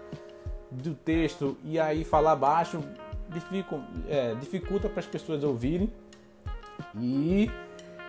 do 0.70 0.94
texto 0.94 1.56
e 1.62 1.78
aí 1.78 2.04
falar 2.04 2.34
baixo, 2.34 2.82
dificu- 3.32 3.82
é, 4.08 4.34
dificulta 4.34 4.88
para 4.88 5.00
as 5.00 5.06
pessoas 5.06 5.44
ouvirem 5.44 5.92
e 6.98 7.50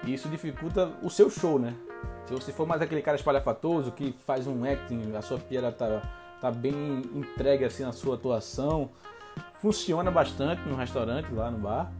isso 0.03 0.27
dificulta 0.29 0.91
o 1.01 1.09
seu 1.09 1.29
show, 1.29 1.57
né? 1.59 1.73
Se 2.25 2.33
você 2.33 2.51
for 2.51 2.67
mais 2.67 2.81
aquele 2.81 3.01
cara 3.01 3.15
espalhafatoso 3.17 3.91
que 3.91 4.13
faz 4.25 4.47
um 4.47 4.63
acting, 4.63 5.15
a 5.15 5.21
sua 5.21 5.37
piada 5.37 5.71
tá, 5.71 6.01
tá 6.41 6.51
bem 6.51 7.01
entregue 7.13 7.63
assim 7.65 7.83
na 7.83 7.91
sua 7.91 8.15
atuação, 8.15 8.89
funciona 9.61 10.09
bastante 10.11 10.61
no 10.67 10.75
restaurante, 10.75 11.31
lá 11.33 11.51
no 11.51 11.59
bar. 11.59 11.91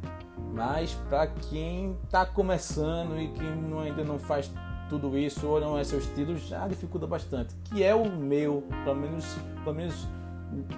Mas 0.53 0.93
para 1.09 1.27
quem 1.27 1.97
tá 2.09 2.25
começando 2.25 3.19
e 3.19 3.27
que 3.29 3.43
não- 3.43 3.79
ainda 3.79 4.03
não 4.03 4.17
faz 4.19 4.51
tudo 4.89 5.17
isso 5.17 5.47
ou 5.47 5.59
não 5.59 5.77
é 5.77 5.83
seu 5.83 5.99
estilo, 5.99 6.35
já 6.37 6.67
dificulta 6.67 7.07
bastante. 7.07 7.55
Que 7.65 7.83
é 7.83 7.93
o 7.95 8.09
meu, 8.09 8.63
pelo 8.83 8.95
menos, 8.95 9.25
pelo 9.63 9.75
menos 9.75 10.07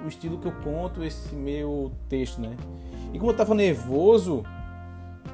o 0.04 0.08
estilo 0.08 0.38
que 0.40 0.48
eu 0.48 0.54
conto 0.64 1.04
esse 1.04 1.36
meu 1.36 1.92
texto, 2.10 2.40
né? 2.42 2.56
E 3.14 3.20
como 3.20 3.32
eu 3.32 3.36
tava 3.36 3.54
nervoso, 3.54 4.44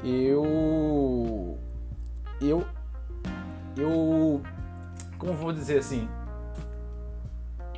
eu 0.03 1.57
eu 2.49 2.63
eu 3.77 4.41
como 5.17 5.33
vou 5.33 5.51
dizer 5.53 5.79
assim, 5.79 6.07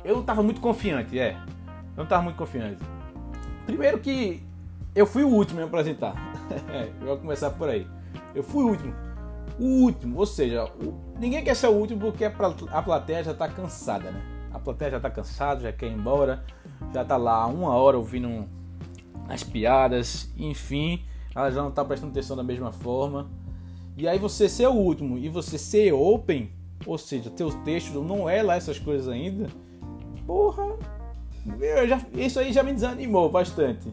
eu 0.04 0.22
tava 0.22 0.42
muito 0.42 0.60
confiante, 0.60 1.18
é. 1.18 1.36
Eu 1.96 2.02
não 2.02 2.06
tava 2.06 2.22
muito 2.22 2.36
confiante. 2.36 2.82
Primeiro 3.64 3.98
que 3.98 4.42
eu 4.94 5.06
fui 5.06 5.24
o 5.24 5.28
último 5.28 5.60
a 5.60 5.62
me 5.62 5.68
apresentar. 5.68 6.14
É, 6.72 6.88
eu 7.00 7.06
vou 7.08 7.16
começar 7.16 7.50
por 7.50 7.68
aí. 7.68 7.84
Eu 8.32 8.40
fui 8.42 8.62
o 8.62 8.68
último. 8.68 8.94
O 9.58 9.64
último, 9.82 10.16
ou 10.18 10.26
seja, 10.26 10.64
o- 10.64 10.94
ninguém 11.18 11.42
quer 11.42 11.56
ser 11.56 11.66
o 11.66 11.72
último 11.72 11.98
porque 12.00 12.24
a 12.24 12.30
pla- 12.30 12.54
a 12.70 12.80
plateia 12.82 13.24
já 13.24 13.34
tá 13.34 13.48
cansada, 13.48 14.12
né? 14.12 14.22
A 14.52 14.58
plateia 14.60 14.92
já 14.92 15.00
tá 15.00 15.10
cansada, 15.10 15.60
já 15.62 15.72
quer 15.72 15.86
ir 15.88 15.92
embora, 15.94 16.44
já 16.94 17.04
tá 17.04 17.16
lá 17.16 17.46
uma 17.48 17.70
hora 17.74 17.96
ouvindo 17.98 18.46
as 19.28 19.42
piadas, 19.42 20.30
enfim, 20.36 21.04
ela 21.34 21.50
já 21.50 21.60
não 21.62 21.70
tá 21.72 21.84
prestando 21.84 22.12
atenção 22.12 22.36
da 22.36 22.44
mesma 22.44 22.70
forma. 22.70 23.28
E 23.96 24.06
aí 24.06 24.18
você 24.18 24.48
ser 24.48 24.66
o 24.68 24.74
último 24.74 25.16
e 25.16 25.28
você 25.28 25.56
ser 25.56 25.92
open, 25.92 26.50
ou 26.84 26.98
seja, 26.98 27.30
teu 27.30 27.50
texto 27.64 28.02
não 28.02 28.28
é 28.28 28.42
lá 28.42 28.54
essas 28.56 28.78
coisas 28.78 29.08
ainda, 29.08 29.48
porra, 30.26 30.76
já- 31.88 32.04
isso 32.14 32.38
aí 32.38 32.52
já 32.52 32.62
me 32.62 32.72
desanimou 32.72 33.30
bastante. 33.30 33.88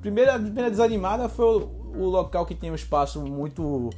Primeira, 0.00 0.38
primeira 0.38 0.70
desanimada 0.70 1.28
foi 1.28 1.44
o, 1.46 1.70
o 1.96 2.04
local 2.08 2.44
que 2.44 2.54
tem 2.54 2.70
um 2.70 2.74
espaço 2.74 3.20
muito 3.22 3.90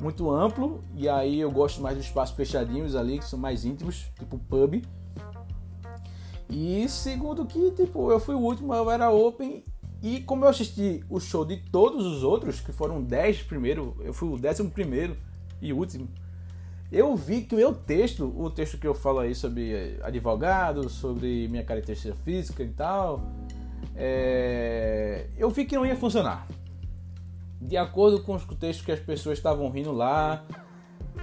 muito 0.00 0.28
amplo 0.30 0.82
e 0.96 1.08
aí 1.08 1.38
eu 1.40 1.50
gosto 1.50 1.80
mais 1.80 1.96
dos 1.96 2.06
espaços 2.06 2.34
fechadinhos 2.36 2.94
ali 2.96 3.18
que 3.18 3.24
são 3.24 3.38
mais 3.38 3.64
íntimos, 3.64 4.06
tipo 4.18 4.36
pub. 4.38 4.82
E 6.50 6.88
segundo 6.88 7.44
que 7.46 7.70
tipo 7.72 8.10
eu 8.10 8.18
fui 8.18 8.34
o 8.34 8.38
último, 8.40 8.74
eu 8.74 8.90
era 8.90 9.10
open 9.10 9.64
e 10.02 10.20
como 10.20 10.44
eu 10.44 10.48
assisti 10.48 11.04
o 11.08 11.18
show 11.18 11.44
de 11.44 11.56
todos 11.56 12.06
os 12.06 12.22
outros, 12.22 12.60
que 12.60 12.72
foram 12.72 13.02
10 13.02 13.42
primeiro, 13.42 13.96
eu 14.00 14.12
fui 14.12 14.28
o 14.28 14.38
décimo 14.38 14.70
primeiro 14.70 15.16
e 15.60 15.72
último. 15.72 16.08
Eu 16.90 17.14
vi 17.16 17.42
que 17.42 17.54
o 17.54 17.58
meu 17.58 17.74
texto, 17.74 18.32
o 18.36 18.48
texto 18.50 18.78
que 18.78 18.86
eu 18.86 18.94
falo 18.94 19.18
aí 19.18 19.34
sobre 19.34 19.72
eh, 19.74 20.00
advogado, 20.02 20.88
sobre 20.88 21.46
minha 21.48 21.62
característica 21.62 22.14
física 22.24 22.62
e 22.62 22.68
tal, 22.68 23.30
é, 23.94 25.26
eu 25.36 25.50
vi 25.50 25.66
que 25.66 25.76
não 25.76 25.84
ia 25.84 25.96
funcionar. 25.96 26.46
De 27.60 27.76
acordo 27.76 28.22
com 28.22 28.34
os 28.36 28.44
textos 28.44 28.86
que 28.86 28.92
as 28.92 29.00
pessoas 29.00 29.36
estavam 29.36 29.68
rindo 29.68 29.92
lá, 29.92 30.44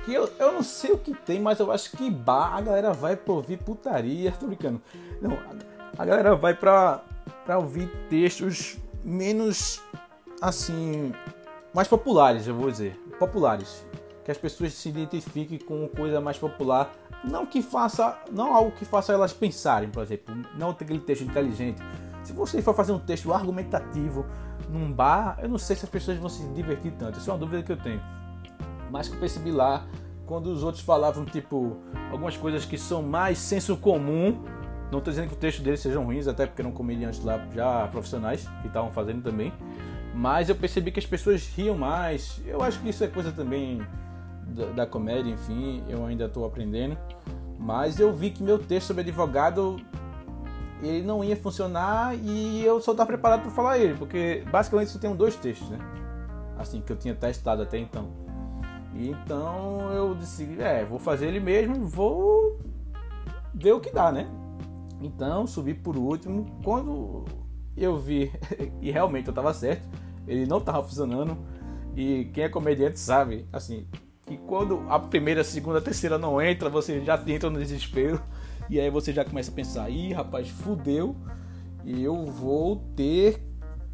que 0.03 0.13
eu, 0.13 0.29
eu 0.37 0.51
não 0.51 0.61
sei 0.61 0.91
o 0.91 0.97
que 0.97 1.15
tem, 1.15 1.39
mas 1.39 1.59
eu 1.59 1.71
acho 1.71 1.91
que 1.97 2.11
bar 2.11 2.53
a 2.55 2.61
galera 2.61 2.93
vai 2.93 3.15
pra 3.15 3.33
ouvir 3.33 3.57
putaria, 3.57 4.31
tô 4.37 4.45
brincando. 4.45 4.81
Não, 5.19 5.35
a 5.97 6.05
galera 6.05 6.35
vai 6.35 6.53
pra, 6.53 7.03
pra 7.45 7.57
ouvir 7.57 7.87
textos 8.09 8.77
menos 9.03 9.81
assim, 10.41 11.13
mais 11.73 11.87
populares, 11.87 12.47
eu 12.47 12.55
vou 12.55 12.69
dizer, 12.69 12.99
populares, 13.19 13.85
que 14.23 14.31
as 14.31 14.37
pessoas 14.37 14.73
se 14.73 14.89
identifiquem 14.89 15.59
com 15.59 15.87
coisa 15.87 16.19
mais 16.19 16.37
popular, 16.37 16.91
não 17.23 17.45
que 17.45 17.61
faça, 17.61 18.17
não 18.31 18.53
algo 18.53 18.71
que 18.71 18.83
faça 18.83 19.13
elas 19.13 19.31
pensarem, 19.31 19.89
por 19.89 20.03
exemplo, 20.03 20.35
não 20.57 20.73
ter 20.73 20.85
aquele 20.85 20.99
texto 20.99 21.23
inteligente. 21.23 21.81
Se 22.23 22.33
você 22.33 22.61
for 22.61 22.73
fazer 22.73 22.91
um 22.91 22.99
texto 22.99 23.31
argumentativo 23.31 24.25
num 24.67 24.91
bar, 24.91 25.37
eu 25.41 25.47
não 25.47 25.59
sei 25.59 25.75
se 25.75 25.85
as 25.85 25.91
pessoas 25.91 26.17
vão 26.17 26.27
se 26.27 26.43
divertir 26.49 26.91
tanto. 26.93 27.19
Isso 27.19 27.29
é 27.29 27.33
uma 27.33 27.39
dúvida 27.39 27.61
que 27.61 27.71
eu 27.71 27.77
tenho. 27.77 28.01
Mas 28.89 29.07
que 29.07 29.15
eu 29.15 29.19
percebi 29.19 29.51
lá, 29.51 29.85
quando 30.25 30.47
os 30.47 30.63
outros 30.63 30.83
falavam, 30.83 31.23
tipo, 31.23 31.77
algumas 32.11 32.35
coisas 32.35 32.65
que 32.65 32.77
são 32.77 33.03
mais 33.03 33.37
senso 33.37 33.77
comum. 33.77 34.43
Não 34.91 34.99
estou 34.99 35.11
dizendo 35.11 35.29
que 35.29 35.33
o 35.33 35.37
texto 35.37 35.61
deles 35.61 35.79
sejam 35.79 36.03
ruins, 36.05 36.27
até 36.27 36.45
porque 36.45 36.61
eram 36.61 36.71
comediantes 36.71 37.23
lá 37.23 37.43
já 37.53 37.87
profissionais 37.87 38.47
que 38.61 38.67
estavam 38.67 38.91
fazendo 38.91 39.21
também. 39.23 39.51
Mas 40.13 40.47
eu 40.47 40.55
percebi 40.55 40.91
que 40.91 40.99
as 40.99 41.05
pessoas 41.05 41.47
riam 41.55 41.77
mais. 41.77 42.41
Eu 42.45 42.61
acho 42.61 42.79
que 42.79 42.89
isso 42.89 43.03
é 43.03 43.07
coisa 43.07 43.31
também 43.31 43.85
da, 44.47 44.65
da 44.67 44.85
comédia, 44.85 45.31
enfim, 45.31 45.83
eu 45.89 46.05
ainda 46.05 46.25
estou 46.25 46.45
aprendendo. 46.45 46.97
Mas 47.59 47.99
eu 47.99 48.13
vi 48.13 48.29
que 48.29 48.43
meu 48.43 48.59
texto 48.59 48.87
sobre 48.87 49.01
advogado 49.01 49.81
ele 50.81 51.01
não 51.01 51.23
ia 51.23 51.35
funcionar 51.35 52.15
e 52.15 52.63
eu 52.63 52.79
só 52.79 52.91
estava 52.91 53.07
preparado 53.07 53.41
para 53.41 53.51
falar 53.51 53.77
ele, 53.77 53.95
porque 53.95 54.43
basicamente 54.51 54.91
só 54.91 54.99
tenho 54.99 55.15
dois 55.15 55.35
textos, 55.35 55.69
né? 55.69 55.79
Assim, 56.57 56.81
que 56.81 56.91
eu 56.91 56.95
tinha 56.95 57.15
testado 57.15 57.61
até 57.61 57.77
então. 57.77 58.09
E 58.93 59.09
então 59.09 59.91
eu 59.91 60.15
decidi, 60.15 60.61
é, 60.61 60.85
vou 60.85 60.99
fazer 60.99 61.27
ele 61.27 61.39
mesmo 61.39 61.75
e 61.75 61.79
vou 61.79 62.59
ver 63.53 63.73
o 63.73 63.79
que 63.79 63.91
dá, 63.91 64.11
né? 64.11 64.27
Então 65.01 65.45
subi 65.45 65.73
por 65.73 65.97
último. 65.97 66.45
Quando 66.63 67.25
eu 67.75 67.97
vi, 67.97 68.31
e 68.81 68.91
realmente 68.91 69.27
eu 69.27 69.31
estava 69.31 69.53
certo, 69.53 69.87
ele 70.27 70.45
não 70.45 70.57
estava 70.57 70.83
funcionando. 70.83 71.37
E 71.95 72.25
quem 72.33 72.43
é 72.43 72.49
comediante 72.49 72.99
sabe, 72.99 73.47
assim, 73.53 73.87
que 74.25 74.37
quando 74.37 74.85
a 74.89 74.99
primeira, 74.99 75.43
segunda, 75.43 75.79
terceira 75.79 76.17
não 76.17 76.41
entra, 76.41 76.69
você 76.69 77.03
já 77.03 77.21
entra 77.27 77.49
no 77.49 77.59
desespero. 77.59 78.21
E 78.69 78.79
aí 78.79 78.89
você 78.89 79.13
já 79.13 79.23
começa 79.23 79.51
a 79.51 79.53
pensar, 79.53 79.89
ih, 79.89 80.11
rapaz, 80.11 80.49
fudeu. 80.49 81.15
E 81.83 82.03
eu 82.03 82.23
vou 82.23 82.77
ter 82.95 83.39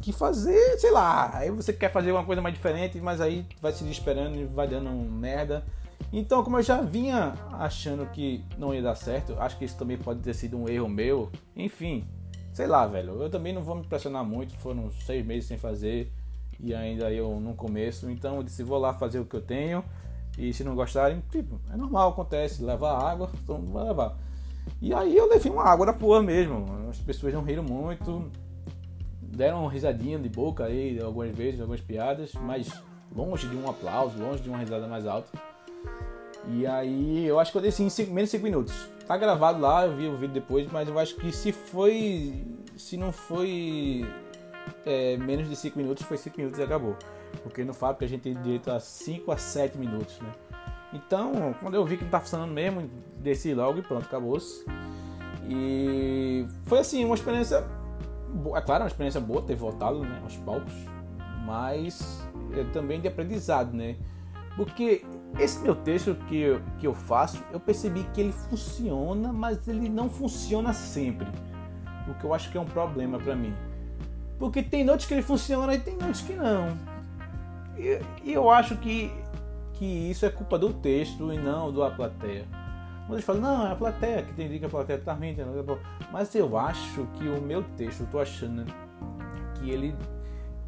que 0.00 0.12
fazer, 0.12 0.78
sei 0.78 0.90
lá. 0.90 1.30
Aí 1.36 1.50
você 1.50 1.72
quer 1.72 1.92
fazer 1.92 2.10
uma 2.10 2.24
coisa 2.24 2.40
mais 2.40 2.54
diferente, 2.54 3.00
mas 3.00 3.20
aí 3.20 3.46
vai 3.60 3.72
se 3.72 3.84
desesperando 3.84 4.36
e 4.38 4.44
vai 4.44 4.66
dando 4.66 4.90
merda. 4.90 5.64
Então, 6.10 6.42
como 6.42 6.58
eu 6.58 6.62
já 6.62 6.80
vinha 6.80 7.34
achando 7.52 8.06
que 8.06 8.44
não 8.58 8.74
ia 8.74 8.82
dar 8.82 8.94
certo, 8.94 9.34
acho 9.38 9.58
que 9.58 9.64
isso 9.64 9.76
também 9.76 9.98
pode 9.98 10.20
ter 10.20 10.34
sido 10.34 10.58
um 10.58 10.68
erro 10.68 10.88
meu. 10.88 11.30
Enfim, 11.56 12.04
sei 12.52 12.66
lá, 12.66 12.86
velho. 12.86 13.22
Eu 13.22 13.30
também 13.30 13.52
não 13.52 13.62
vou 13.62 13.76
me 13.76 13.84
pressionar 13.84 14.24
muito. 14.24 14.54
Foram 14.56 14.90
seis 14.90 15.24
meses 15.24 15.46
sem 15.46 15.58
fazer 15.58 16.12
e 16.60 16.74
ainda 16.74 17.10
eu 17.12 17.40
no 17.40 17.54
começo. 17.54 18.10
Então 18.10 18.36
eu 18.36 18.42
disse, 18.42 18.62
vou 18.62 18.78
lá 18.78 18.94
fazer 18.94 19.18
o 19.18 19.24
que 19.24 19.36
eu 19.36 19.42
tenho. 19.42 19.84
E 20.38 20.52
se 20.52 20.64
não 20.64 20.74
gostarem, 20.74 21.22
tipo, 21.30 21.60
é 21.72 21.76
normal, 21.76 22.10
acontece. 22.10 22.62
Levar 22.62 22.98
água, 22.98 23.30
então 23.42 23.60
vai 23.66 23.84
levar. 23.84 24.16
E 24.80 24.94
aí 24.94 25.16
eu 25.16 25.28
levei 25.28 25.50
uma 25.50 25.64
água 25.64 25.86
da 25.86 25.92
porra 25.92 26.22
mesmo. 26.22 26.64
As 26.88 26.98
pessoas 26.98 27.34
não 27.34 27.42
riram 27.42 27.62
muito. 27.62 28.30
Deram 29.20 29.62
uma 29.62 29.70
risadinha 29.70 30.18
de 30.18 30.28
boca 30.28 30.64
aí 30.64 31.00
algumas 31.00 31.34
vezes, 31.34 31.60
algumas 31.60 31.80
piadas, 31.80 32.32
mas 32.34 32.70
longe 33.14 33.48
de 33.48 33.56
um 33.56 33.68
aplauso, 33.68 34.18
longe 34.18 34.42
de 34.42 34.48
uma 34.48 34.58
risada 34.58 34.86
mais 34.86 35.06
alta. 35.06 35.51
E 36.48 36.66
aí 36.66 37.26
eu 37.26 37.38
acho 37.38 37.52
que 37.52 37.58
eu 37.58 37.62
desci 37.62 37.82
em 37.82 37.90
cinco, 37.90 38.12
menos 38.12 38.30
de 38.30 38.38
5 38.38 38.44
minutos. 38.44 38.88
Tá 39.06 39.16
gravado 39.16 39.60
lá, 39.60 39.86
eu 39.86 39.96
vi 39.96 40.08
o 40.08 40.16
vídeo 40.16 40.34
depois, 40.34 40.70
mas 40.70 40.88
eu 40.88 40.98
acho 40.98 41.14
que 41.16 41.32
se 41.32 41.52
foi. 41.52 42.44
Se 42.76 42.96
não 42.96 43.12
foi 43.12 44.04
é, 44.84 45.16
menos 45.18 45.48
de 45.48 45.56
5 45.56 45.78
minutos, 45.78 46.04
foi 46.04 46.16
5 46.16 46.36
minutos 46.36 46.58
e 46.58 46.62
acabou. 46.62 46.96
Porque 47.42 47.64
no 47.64 47.72
Fábrica 47.72 48.04
a 48.04 48.08
gente 48.08 48.22
tem 48.22 48.34
direito 48.34 48.70
a 48.70 48.80
5 48.80 49.30
a 49.30 49.36
7 49.36 49.78
minutos, 49.78 50.18
né? 50.20 50.32
Então, 50.92 51.54
quando 51.60 51.74
eu 51.74 51.84
vi 51.84 51.96
que 51.96 52.04
não 52.04 52.10
tá 52.10 52.20
funcionando 52.20 52.52
mesmo, 52.52 52.90
desci 53.16 53.54
logo 53.54 53.78
e 53.78 53.82
pronto, 53.82 54.04
acabou-se. 54.04 54.64
E 55.48 56.46
foi 56.64 56.80
assim, 56.80 57.04
uma 57.04 57.14
experiência. 57.14 57.64
É 58.54 58.60
claro, 58.60 58.84
uma 58.84 58.88
experiência 58.88 59.20
boa 59.20 59.42
ter 59.42 59.54
voltado 59.54 60.00
né, 60.00 60.20
aos 60.22 60.36
palcos, 60.38 60.72
mas 61.44 62.20
é 62.54 62.64
também 62.72 63.00
de 63.00 63.08
aprendizado, 63.08 63.74
né? 63.74 63.96
Porque 64.56 65.04
esse 65.38 65.60
meu 65.60 65.74
texto 65.74 66.14
que 66.28 66.38
eu, 66.38 66.60
que 66.78 66.86
eu 66.86 66.94
faço, 66.94 67.42
eu 67.52 67.58
percebi 67.58 68.04
que 68.12 68.20
ele 68.20 68.32
funciona, 68.32 69.32
mas 69.32 69.66
ele 69.66 69.88
não 69.88 70.10
funciona 70.10 70.72
sempre. 70.72 71.26
O 72.08 72.14
que 72.14 72.24
eu 72.24 72.34
acho 72.34 72.50
que 72.50 72.58
é 72.58 72.60
um 72.60 72.66
problema 72.66 73.18
pra 73.18 73.34
mim. 73.34 73.54
Porque 74.38 74.62
tem 74.62 74.84
noites 74.84 75.06
que 75.06 75.14
ele 75.14 75.22
funciona 75.22 75.74
e 75.74 75.78
tem 75.78 75.96
noites 75.96 76.20
que 76.20 76.34
não. 76.34 76.76
E, 77.76 78.00
e 78.24 78.32
eu 78.32 78.50
acho 78.50 78.76
que, 78.76 79.10
que 79.74 79.84
isso 79.84 80.26
é 80.26 80.30
culpa 80.30 80.58
do 80.58 80.72
texto 80.72 81.32
e 81.32 81.38
não 81.38 81.72
da 81.72 81.90
plateia. 81.90 82.44
Muitos 83.08 83.24
falam, 83.24 83.42
não, 83.42 83.66
é 83.66 83.72
a 83.72 83.76
plateia 83.76 84.22
que 84.22 84.32
tem 84.34 84.58
que 84.58 84.64
a 84.64 84.68
plateia 84.68 84.98
tá 84.98 85.12
ruim, 85.12 85.30
entendeu? 85.30 85.78
mas 86.12 86.34
eu 86.34 86.56
acho 86.56 87.06
que 87.14 87.28
o 87.28 87.40
meu 87.40 87.62
texto, 87.76 88.00
eu 88.00 88.06
tô 88.06 88.20
achando 88.20 88.64
que 89.54 89.70
ele 89.70 89.94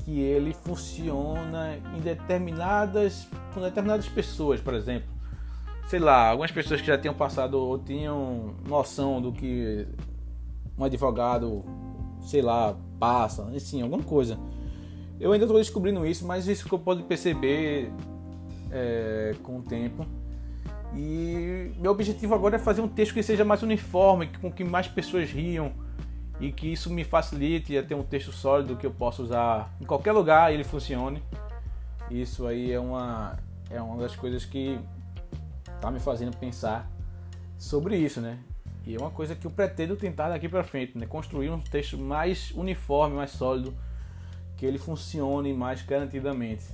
que 0.04 0.20
ele 0.20 0.52
funciona 0.52 1.76
em 1.96 2.00
determinadas 2.00 3.26
com 3.52 3.60
determinadas 3.60 4.08
pessoas, 4.08 4.60
por 4.60 4.74
exemplo. 4.74 5.08
Sei 5.88 5.98
lá, 5.98 6.30
algumas 6.30 6.50
pessoas 6.50 6.80
que 6.80 6.86
já 6.86 6.98
tinham 6.98 7.14
passado 7.14 7.54
ou 7.54 7.78
tinham 7.78 8.54
noção 8.68 9.20
do 9.20 9.32
que 9.32 9.86
um 10.76 10.84
advogado 10.84 11.64
sei 12.24 12.42
lá, 12.42 12.76
passa, 12.98 13.44
assim, 13.54 13.82
alguma 13.82 14.02
coisa. 14.02 14.38
Eu 15.20 15.32
ainda 15.32 15.44
estou 15.44 15.58
descobrindo 15.58 16.04
isso, 16.06 16.26
mas 16.26 16.48
isso 16.48 16.66
que 16.66 16.74
eu 16.74 16.78
posso 16.78 17.02
perceber 17.04 17.92
é, 18.70 19.34
com 19.42 19.58
o 19.58 19.62
tempo. 19.62 20.06
E 20.96 21.72
meu 21.78 21.92
objetivo 21.92 22.34
agora 22.34 22.56
é 22.56 22.58
fazer 22.58 22.80
um 22.80 22.88
texto 22.88 23.14
que 23.14 23.22
seja 23.22 23.44
mais 23.44 23.62
uniforme, 23.62 24.28
com 24.40 24.50
que 24.50 24.64
mais 24.64 24.88
pessoas 24.88 25.30
riam 25.30 25.72
e 26.40 26.50
que 26.50 26.72
isso 26.72 26.90
me 26.90 27.04
facilite 27.04 27.76
a 27.76 27.82
ter 27.82 27.94
um 27.94 28.02
texto 28.02 28.32
sólido 28.32 28.76
que 28.76 28.86
eu 28.86 28.90
possa 28.90 29.22
usar 29.22 29.74
em 29.80 29.84
qualquer 29.84 30.12
lugar 30.12 30.50
e 30.50 30.54
ele 30.54 30.64
funcione. 30.64 31.22
Isso 32.10 32.46
aí 32.46 32.72
é 32.72 32.80
uma, 32.80 33.36
é 33.70 33.80
uma 33.80 33.96
das 33.96 34.14
coisas 34.16 34.44
que 34.44 34.78
está 35.74 35.90
me 35.90 36.00
fazendo 36.00 36.36
pensar 36.36 36.90
sobre 37.58 37.96
isso, 37.96 38.20
né? 38.20 38.38
E 38.86 38.94
é 38.94 38.98
uma 38.98 39.10
coisa 39.10 39.34
que 39.34 39.46
eu 39.46 39.50
pretendo 39.50 39.96
tentar 39.96 40.28
daqui 40.28 40.48
para 40.48 40.62
frente, 40.62 40.98
né? 40.98 41.06
Construir 41.06 41.50
um 41.50 41.60
texto 41.60 41.96
mais 41.96 42.50
uniforme, 42.50 43.16
mais 43.16 43.30
sólido, 43.30 43.74
que 44.56 44.66
ele 44.66 44.78
funcione 44.78 45.54
mais 45.54 45.82
garantidamente. 45.82 46.64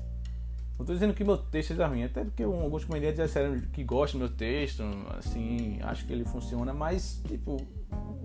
Não 0.77 0.85
estou 0.85 0.95
dizendo 0.95 1.13
que 1.13 1.23
meu 1.23 1.37
texto 1.37 1.69
seja 1.69 1.87
ruim, 1.87 2.05
até 2.05 2.25
porque 2.25 2.43
alguns 2.43 2.85
comediantes 2.85 3.19
já 3.19 3.27
disseram 3.27 3.61
que 3.73 3.85
gostam 3.85 4.19
do 4.19 4.27
meu 4.27 4.35
texto, 4.35 4.83
assim, 5.19 5.79
acho 5.83 6.07
que 6.07 6.13
ele 6.13 6.25
funciona, 6.25 6.73
mas, 6.73 7.23
tipo, 7.29 7.59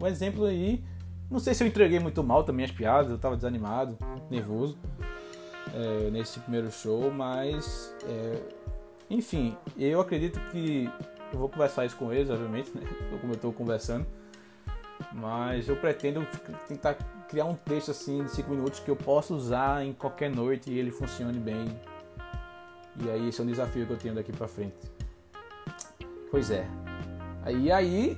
um 0.01 0.07
exemplo 0.07 0.45
aí, 0.45 0.81
não 1.29 1.39
sei 1.39 1.53
se 1.53 1.63
eu 1.63 1.67
entreguei 1.67 1.99
muito 1.99 2.23
mal 2.23 2.43
também 2.43 2.65
as 2.65 2.71
piadas, 2.71 3.09
eu 3.09 3.15
estava 3.15 3.35
desanimado, 3.35 3.97
nervoso 4.29 4.77
é, 5.73 6.09
nesse 6.09 6.39
primeiro 6.39 6.71
show, 6.71 7.11
mas, 7.11 7.93
é, 8.05 8.41
enfim, 9.09 9.55
eu 9.77 9.99
acredito 9.99 10.39
que 10.51 10.89
eu 11.33 11.39
vou 11.39 11.49
conversar 11.49 11.85
isso 11.85 11.97
com 11.97 12.13
eles, 12.13 12.29
obviamente, 12.29 12.71
né? 12.75 12.81
como 13.19 13.33
eu 13.33 13.35
estou 13.35 13.51
conversando. 13.51 14.05
Mas 15.11 15.67
eu 15.67 15.75
pretendo 15.75 16.25
tentar 16.67 16.93
criar 17.27 17.45
um 17.45 17.55
texto 17.55 17.91
assim 17.91 18.23
de 18.23 18.31
5 18.31 18.49
minutos 18.49 18.79
que 18.79 18.89
eu 18.89 18.95
possa 18.95 19.33
usar 19.33 19.85
em 19.85 19.91
qualquer 19.91 20.29
noite 20.29 20.71
e 20.71 20.79
ele 20.79 20.91
funcione 20.91 21.37
bem. 21.37 21.67
E 23.03 23.09
aí 23.09 23.27
esse 23.27 23.41
é 23.41 23.43
um 23.43 23.47
desafio 23.47 23.85
que 23.85 23.91
eu 23.91 23.97
tenho 23.97 24.15
daqui 24.15 24.31
para 24.31 24.47
frente. 24.47 24.75
Pois 26.31 26.49
é. 26.49 26.65
E 27.49 27.69
aí 27.71 28.17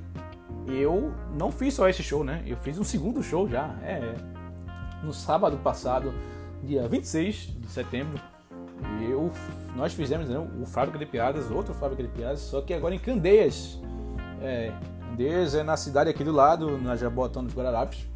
eu 0.68 1.14
não 1.38 1.52
fiz 1.52 1.74
só 1.74 1.88
esse 1.88 2.04
show, 2.04 2.24
né? 2.24 2.44
Eu 2.46 2.58
fiz 2.58 2.78
um 2.78 2.84
segundo 2.84 3.24
show 3.24 3.48
já. 3.48 3.76
É, 3.82 4.16
no 5.04 5.14
sábado 5.14 5.58
passado, 5.58 6.14
dia 6.64 6.88
26 6.88 7.36
de 7.60 7.68
setembro. 7.68 8.22
Eu, 9.02 9.32
nós 9.76 9.94
fizemos 9.94 10.30
né, 10.30 10.38
o 10.38 10.66
Fábrica 10.66 11.00
de 11.00 11.06
Piadas, 11.06 11.50
outro 11.50 11.74
Fábrica 11.74 12.04
de 12.04 12.10
Piadas, 12.10 12.40
só 12.42 12.62
que 12.62 12.74
agora 12.74 12.94
em 12.94 13.00
Candeias. 13.00 13.80
É, 14.42 14.72
Candeias 15.10 15.56
é 15.56 15.64
na 15.64 15.78
cidade 15.78 16.10
aqui 16.10 16.24
do 16.24 16.32
lado, 16.32 16.78
na 16.78 16.96
Jabotão 16.96 17.44
dos 17.44 17.56
Guararapes. 17.56 18.08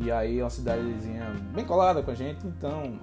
E 0.00 0.10
aí 0.10 0.40
é 0.40 0.42
uma 0.42 0.50
cidadezinha 0.50 1.32
bem 1.54 1.64
colada 1.64 2.02
com 2.02 2.10
a 2.10 2.14
gente, 2.14 2.46
então 2.46 2.98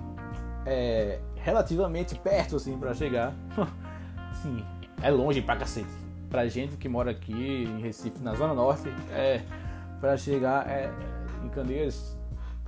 é 0.65 1.20
relativamente 1.36 2.15
perto 2.15 2.58
assim 2.58 2.77
para 2.77 2.93
chegar. 2.93 3.34
Sim, 4.43 4.63
é 5.01 5.10
longe 5.10 5.41
pra 5.41 5.55
cacete. 5.55 6.03
Pra 6.34 6.48
gente 6.48 6.78
que 6.78 6.90
mora 6.90 7.12
aqui 7.12 7.32
em 7.32 7.80
Recife, 7.80 8.20
na 8.24 8.34
Zona 8.34 8.56
Norte, 8.56 8.90
é 9.12 9.44
para 10.02 10.18
chegar 10.18 10.68
é, 10.68 10.92
em 11.46 11.50
Candeias 11.50 12.18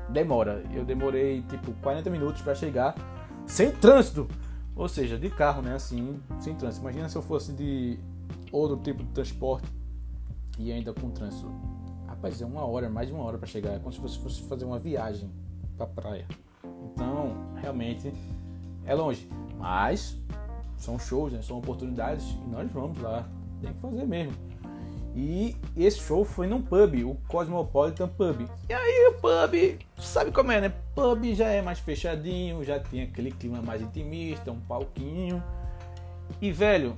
demora. 0.07 0.63
Eu 0.72 0.86
demorei 0.86 1.41
tipo 1.41 1.74
40 1.81 2.07
minutos 2.12 2.43
para 2.43 2.53
chegar 2.53 2.93
sem 3.48 3.72
trânsito. 3.72 4.27
Ou 4.75 4.88
seja, 4.88 5.17
de 5.17 5.31
carro, 5.31 5.63
né? 5.63 5.74
Assim, 5.74 6.22
sem 6.39 6.53
trânsito. 6.53 6.84
Imagina 6.84 7.10
se 7.10 7.15
eu 7.15 7.24
fosse 7.24 7.53
de 7.53 7.98
outro 8.51 8.77
tipo 8.77 9.01
de 9.03 9.10
transporte 9.10 9.67
e 10.60 10.72
ainda 10.72 10.93
com 10.93 11.10
trânsito. 11.10 11.51
Rapaz, 12.05 12.39
é 12.39 12.45
uma 12.45 12.63
hora, 12.63 12.88
mais 12.88 13.07
de 13.07 13.15
uma 13.15 13.24
hora 13.24 13.39
para 13.39 13.48
chegar. 13.48 13.72
É 13.72 13.79
como 13.79 13.91
se 13.91 14.00
você 14.00 14.19
fosse 14.19 14.43
fazer 14.43 14.65
uma 14.65 14.77
viagem 14.77 15.27
pra 15.75 15.88
praia. 15.88 16.27
Então, 16.93 17.36
realmente 17.55 18.13
é 18.86 18.93
longe. 18.93 19.27
Mas 19.57 20.15
são 20.77 21.00
shows, 21.00 21.34
né? 21.34 21.41
São 21.41 21.57
oportunidades 21.57 22.29
e 22.45 22.48
nós 22.48 22.72
vamos 22.72 23.01
lá. 23.01 23.27
Tem 23.65 23.74
que 23.74 23.79
fazer 23.79 24.05
mesmo. 24.05 24.34
E 25.15 25.56
esse 25.78 25.99
show 25.99 26.25
foi 26.25 26.45
num 26.45 26.62
pub, 26.62 26.93
o 27.06 27.15
Cosmopolitan 27.28 28.08
Pub. 28.10 28.47
E 28.69 28.73
aí 28.73 29.08
o 29.08 29.13
pub, 29.13 29.80
sabe 29.97 30.30
como 30.32 30.51
é, 30.51 30.60
né? 30.60 30.73
Pub 30.93 31.23
já 31.34 31.47
é 31.47 31.62
mais 31.62 31.80
fechadinho, 31.80 32.63
já 32.63 32.80
tem 32.80 33.04
aquele 33.04 33.32
clima 33.32 33.62
mais 33.62 33.82
intimista, 33.82 34.51
um 34.51 34.60
palquinho. 34.60 35.41
E 36.41 36.51
velho, 36.51 36.93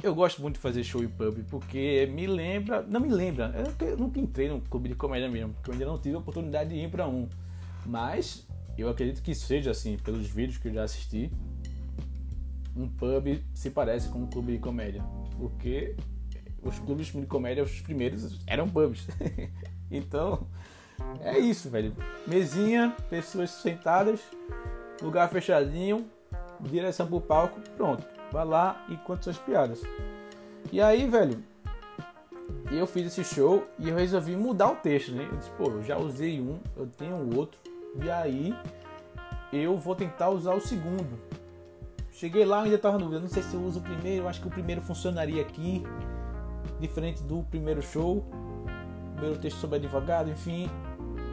eu 0.00 0.14
gosto 0.14 0.40
muito 0.40 0.54
de 0.54 0.60
fazer 0.60 0.84
show 0.84 1.02
em 1.02 1.08
pub 1.08 1.44
porque 1.50 2.08
me 2.14 2.26
lembra, 2.26 2.82
não 2.82 3.00
me 3.00 3.08
lembra, 3.08 3.52
eu 3.80 3.96
nunca 3.96 4.20
entrei 4.20 4.48
num 4.48 4.60
clube 4.60 4.88
de 4.88 4.94
comédia 4.94 5.28
mesmo, 5.28 5.52
porque 5.54 5.70
eu 5.70 5.72
ainda 5.74 5.86
não 5.86 5.98
tive 5.98 6.14
a 6.14 6.18
oportunidade 6.18 6.70
de 6.70 6.76
ir 6.76 6.88
para 6.88 7.08
um. 7.08 7.28
Mas 7.84 8.46
eu 8.78 8.88
acredito 8.88 9.22
que 9.22 9.34
seja 9.34 9.72
assim, 9.72 9.96
pelos 9.98 10.26
vídeos 10.28 10.56
que 10.56 10.68
eu 10.68 10.72
já 10.74 10.84
assisti, 10.84 11.32
um 12.76 12.88
pub 12.88 13.42
se 13.54 13.70
parece 13.70 14.08
com 14.08 14.20
um 14.20 14.26
clube 14.26 14.52
de 14.52 14.58
comédia, 14.58 15.02
porque 15.36 15.96
os 16.62 16.78
clubes 16.78 17.06
de 17.06 17.26
comédia, 17.26 17.62
os 17.62 17.80
primeiros, 17.80 18.38
eram 18.46 18.68
pubs. 18.68 19.06
então, 19.90 20.46
é 21.20 21.38
isso, 21.38 21.70
velho. 21.70 21.92
Mesinha, 22.26 22.94
pessoas 23.08 23.50
sentadas, 23.50 24.20
lugar 25.02 25.28
fechadinho, 25.30 26.06
direção 26.60 27.06
pro 27.06 27.20
palco, 27.20 27.60
pronto. 27.76 28.06
Vai 28.30 28.44
lá 28.44 28.86
e 28.88 28.96
conta 28.96 29.24
suas 29.24 29.38
piadas. 29.38 29.82
E 30.70 30.80
aí, 30.80 31.08
velho, 31.08 31.42
eu 32.70 32.86
fiz 32.86 33.06
esse 33.06 33.24
show 33.24 33.66
e 33.78 33.88
eu 33.88 33.96
resolvi 33.96 34.36
mudar 34.36 34.70
o 34.70 34.76
texto, 34.76 35.12
né? 35.12 35.28
Eu 35.30 35.36
disse, 35.36 35.50
pô, 35.52 35.64
eu 35.64 35.82
já 35.82 35.98
usei 35.98 36.40
um, 36.40 36.60
eu 36.76 36.86
tenho 36.86 37.36
outro, 37.36 37.58
e 38.02 38.10
aí 38.10 38.54
eu 39.52 39.76
vou 39.76 39.96
tentar 39.96 40.30
usar 40.30 40.54
o 40.54 40.60
segundo. 40.60 41.18
Cheguei 42.20 42.44
lá 42.44 42.60
e 42.60 42.64
ainda 42.64 42.76
tava 42.76 42.98
no 42.98 43.04
dúvida, 43.04 43.18
não 43.18 43.28
sei 43.28 43.42
se 43.42 43.54
eu 43.54 43.62
uso 43.62 43.78
o 43.78 43.82
primeiro, 43.82 44.28
acho 44.28 44.42
que 44.42 44.46
o 44.46 44.50
primeiro 44.50 44.82
funcionaria 44.82 45.40
aqui 45.40 45.82
diferente 46.78 47.22
do 47.22 47.42
primeiro 47.44 47.80
show, 47.80 48.22
primeiro 49.14 49.38
texto 49.38 49.56
sobre 49.56 49.76
advogado, 49.76 50.28
enfim. 50.28 50.68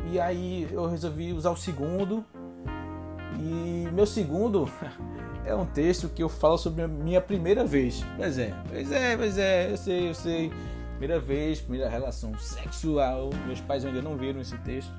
E 0.10 0.17
aí 0.17 0.65
eu 0.71 0.88
resolvi 0.88 1.34
usar 1.34 1.52
o 1.52 1.58
segundo. 1.58 2.23
E 3.38 3.89
meu 3.91 4.06
segundo 4.06 4.71
é 5.43 5.54
um 5.54 5.65
texto 5.65 6.08
que 6.08 6.23
eu 6.23 6.30
falo 6.30 6.58
sobre 6.58 6.84
a 6.84 6.88
minha 6.88 7.19
primeira 7.19 7.65
vez. 7.65 8.02
Pois 8.15 8.38
é, 8.38 8.54
pois 8.69 8.89
é, 8.89 9.17
pois 9.17 9.38
é, 9.38 9.71
eu 9.73 9.78
sei, 9.78 10.10
eu 10.10 10.13
sei. 10.13 10.54
Primeira 10.91 11.19
vez, 11.19 11.60
primeira 11.60 11.89
relação 11.89 12.34
sexual. 12.39 13.32
Meus 13.45 13.60
pais 13.60 13.84
ainda 13.84 14.02
não 14.02 14.15
viram 14.15 14.39
esse 14.39 14.58
texto. 14.60 14.93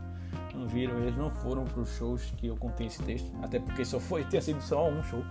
Não 0.55 0.68
viram, 0.68 0.98
eles 0.98 1.16
não 1.16 1.31
foram 1.31 1.64
para 1.64 1.81
os 1.81 1.96
shows 1.96 2.31
que 2.37 2.48
eu 2.48 2.59
contei 2.59 2.88
esse 2.88 3.03
texto. 3.05 3.33
Até 3.42 3.59
porque 3.59 3.87
só 3.87 3.98
foi, 3.98 4.22
tinha 4.29 4.42
sido 4.42 4.61
só 4.61 4.87
um 4.87 5.03
show. 5.03 5.24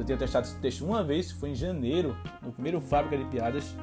Eu 0.00 0.04
tinha 0.06 0.16
testado 0.16 0.46
esse 0.46 0.56
texto 0.56 0.82
uma 0.82 1.04
vez, 1.04 1.30
foi 1.30 1.50
em 1.50 1.54
janeiro, 1.54 2.16
no 2.40 2.50
primeiro 2.50 2.80
Fábrica 2.80 3.22
de 3.22 3.30
Piadas. 3.30 3.76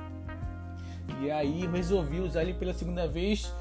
E 1.22 1.30
aí 1.30 1.68
resolvi 1.68 2.20
usar 2.20 2.42
ele 2.42 2.56
pela 2.56 2.74
segunda 2.74 3.08
vez. 3.08 3.54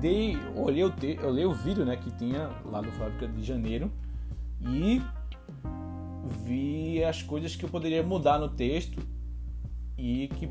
Dei, 0.00 0.36
olhei, 0.54 0.84
o 0.84 0.90
te, 0.90 1.18
olhei 1.24 1.44
o 1.44 1.52
vídeo 1.52 1.84
né, 1.84 1.96
que 1.96 2.12
tinha 2.12 2.48
lá 2.64 2.80
no 2.80 2.92
Fábrica 2.92 3.26
de 3.26 3.42
Janeiro 3.42 3.90
e 4.60 5.02
vi 6.44 7.02
as 7.02 7.24
coisas 7.24 7.56
que 7.56 7.64
eu 7.64 7.68
poderia 7.68 8.04
mudar 8.04 8.38
no 8.38 8.50
texto 8.50 9.00
e 9.98 10.28
que 10.28 10.48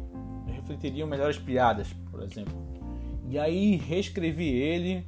refletiriam 0.48 1.08
melhores 1.08 1.38
piadas, 1.38 1.94
por 2.12 2.22
exemplo. 2.22 2.54
E 3.30 3.40
aí 3.40 3.78
reescrevi 3.78 4.50
ele, 4.50 5.08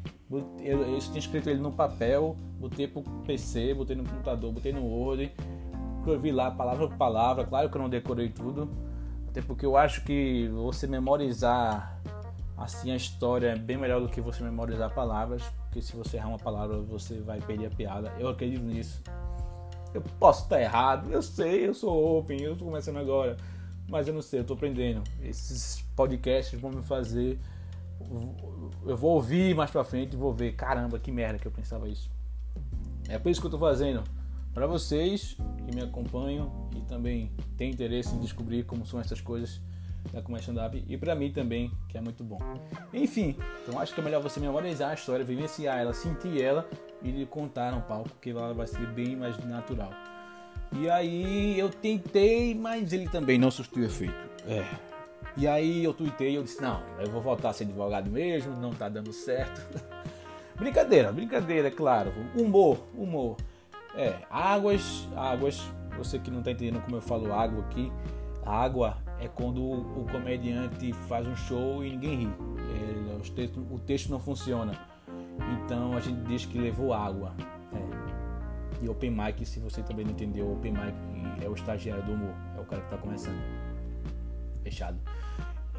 eu, 0.61 0.81
eu 0.81 0.99
tinha 0.99 1.19
escrito 1.19 1.49
ele 1.49 1.59
no 1.59 1.73
papel, 1.73 2.37
botei 2.57 2.87
pro 2.87 3.01
PC, 3.25 3.73
botei 3.73 3.97
no 3.97 4.05
computador, 4.05 4.53
botei 4.53 4.71
no 4.71 4.85
Word, 4.85 5.29
escrevi 6.07 6.31
lá 6.31 6.49
palavra 6.51 6.87
por 6.87 6.97
palavra, 6.97 7.45
claro 7.45 7.69
que 7.69 7.75
eu 7.75 7.81
não 7.81 7.89
decorei 7.89 8.29
tudo, 8.29 8.69
até 9.27 9.41
porque 9.41 9.65
eu 9.65 9.75
acho 9.75 10.03
que 10.03 10.47
você 10.53 10.87
memorizar 10.87 11.99
assim 12.55 12.91
a 12.91 12.95
história 12.95 13.49
é 13.49 13.55
bem 13.55 13.77
melhor 13.77 14.01
do 14.01 14.07
que 14.07 14.21
você 14.21 14.43
memorizar 14.43 14.93
palavras, 14.93 15.43
porque 15.65 15.81
se 15.81 15.95
você 15.95 16.17
errar 16.17 16.29
uma 16.29 16.39
palavra 16.39 16.77
você 16.77 17.19
vai 17.19 17.39
perder 17.41 17.67
a 17.67 17.69
piada. 17.69 18.13
Eu 18.17 18.29
acredito 18.29 18.63
nisso. 18.63 19.03
Eu 19.93 20.01
posso 20.19 20.43
estar 20.43 20.61
errado, 20.61 21.11
eu 21.11 21.21
sei, 21.21 21.67
eu 21.67 21.73
sou 21.73 22.19
open, 22.19 22.41
eu 22.41 22.53
estou 22.53 22.67
começando 22.67 22.97
agora, 22.97 23.37
mas 23.89 24.07
eu 24.07 24.13
não 24.13 24.21
sei, 24.21 24.39
eu 24.39 24.41
estou 24.41 24.55
aprendendo. 24.55 25.03
Esses 25.21 25.81
podcasts 25.95 26.59
vão 26.59 26.71
me 26.71 26.81
fazer. 26.81 27.39
Eu 28.85 28.95
vou 28.95 29.15
ouvir 29.15 29.55
mais 29.55 29.71
pra 29.71 29.83
frente 29.83 30.13
e 30.13 30.17
vou 30.17 30.31
ver, 30.31 30.53
caramba, 30.53 30.99
que 30.99 31.11
merda 31.11 31.39
que 31.39 31.47
eu 31.47 31.51
pensava 31.51 31.87
isso. 31.89 32.09
É 33.09 33.17
por 33.17 33.29
isso 33.29 33.39
que 33.39 33.47
eu 33.47 33.49
estou 33.49 33.59
fazendo 33.59 34.03
para 34.53 34.65
vocês 34.65 35.37
que 35.67 35.75
me 35.75 35.81
acompanham 35.81 36.69
e 36.75 36.81
também 36.81 37.29
têm 37.57 37.71
interesse 37.71 38.15
em 38.15 38.19
descobrir 38.19 38.63
como 38.63 38.85
são 38.85 38.99
essas 39.01 39.19
coisas 39.19 39.59
da 40.13 40.21
comédia 40.21 40.45
stand-up 40.45 40.85
e 40.87 40.97
para 40.97 41.13
mim 41.13 41.29
também, 41.29 41.69
que 41.89 41.97
é 41.97 42.01
muito 42.01 42.23
bom. 42.23 42.39
Enfim, 42.93 43.35
então 43.61 43.77
acho 43.77 43.93
que 43.93 43.99
é 43.99 44.03
melhor 44.03 44.21
você 44.21 44.39
memorizar 44.39 44.91
a 44.91 44.93
história, 44.93 45.25
vivenciar 45.25 45.77
ela, 45.77 45.93
sentir 45.93 46.41
ela 46.41 46.67
e 47.03 47.11
lhe 47.11 47.25
contar 47.25 47.73
no 47.73 47.81
palco, 47.81 48.11
que 48.21 48.29
ela 48.29 48.53
vai 48.53 48.65
ser 48.65 48.87
bem 48.87 49.17
mais 49.17 49.37
natural. 49.45 49.91
E 50.71 50.89
aí 50.89 51.59
eu 51.59 51.69
tentei, 51.69 52.55
mas 52.55 52.93
ele 52.93 53.09
também 53.09 53.37
não 53.37 53.51
surtiu 53.51 53.83
efeito. 53.83 54.15
É. 54.47 54.65
E 55.35 55.45
aí 55.47 55.83
eu 55.83 55.93
tuitei, 55.93 56.37
eu 56.37 56.43
disse, 56.43 56.61
não, 56.61 56.81
eu 56.99 57.11
vou 57.11 57.21
voltar 57.21 57.49
a 57.49 57.53
ser 57.53 57.65
advogado 57.65 58.09
mesmo, 58.09 58.55
não 58.55 58.71
tá 58.71 58.87
dando 58.87 59.11
certo. 59.11 59.61
Brincadeira, 60.55 61.11
brincadeira, 61.11 61.67
é 61.67 61.71
claro. 61.71 62.11
Humor, 62.35 62.79
humor. 62.95 63.37
É, 63.95 64.19
águas, 64.29 65.07
águas. 65.15 65.61
Você 65.97 66.19
que 66.19 66.29
não 66.29 66.43
tá 66.43 66.51
entendendo 66.51 66.81
como 66.81 66.97
eu 66.97 67.01
falo 67.01 67.33
água 67.33 67.61
aqui. 67.61 67.91
Água 68.45 68.97
é 69.19 69.27
quando 69.27 69.63
o 69.63 70.05
comediante 70.11 70.93
faz 71.07 71.27
um 71.27 71.35
show 71.35 71.83
e 71.83 71.89
ninguém 71.89 72.15
ri. 72.17 72.29
Ele, 72.79 73.15
o, 73.15 73.31
texto, 73.31 73.67
o 73.71 73.79
texto 73.79 74.09
não 74.09 74.19
funciona. 74.19 74.73
Então 75.55 75.93
a 75.93 75.99
gente 75.99 76.21
diz 76.27 76.45
que 76.45 76.57
levou 76.57 76.93
água. 76.93 77.33
É. 77.73 78.83
E 78.85 78.89
Open 78.89 79.11
Mic, 79.11 79.45
se 79.45 79.59
você 79.59 79.81
também 79.81 80.05
não 80.05 80.11
entendeu, 80.11 80.51
Open 80.51 80.71
Mic 80.71 81.43
é 81.43 81.49
o 81.49 81.53
estagiário 81.53 82.03
do 82.03 82.13
humor. 82.13 82.33
É 82.55 82.61
o 82.61 82.65
cara 82.65 82.81
que 82.81 82.89
tá 82.89 82.97
começando. 82.97 83.41
Fechado. 84.63 84.97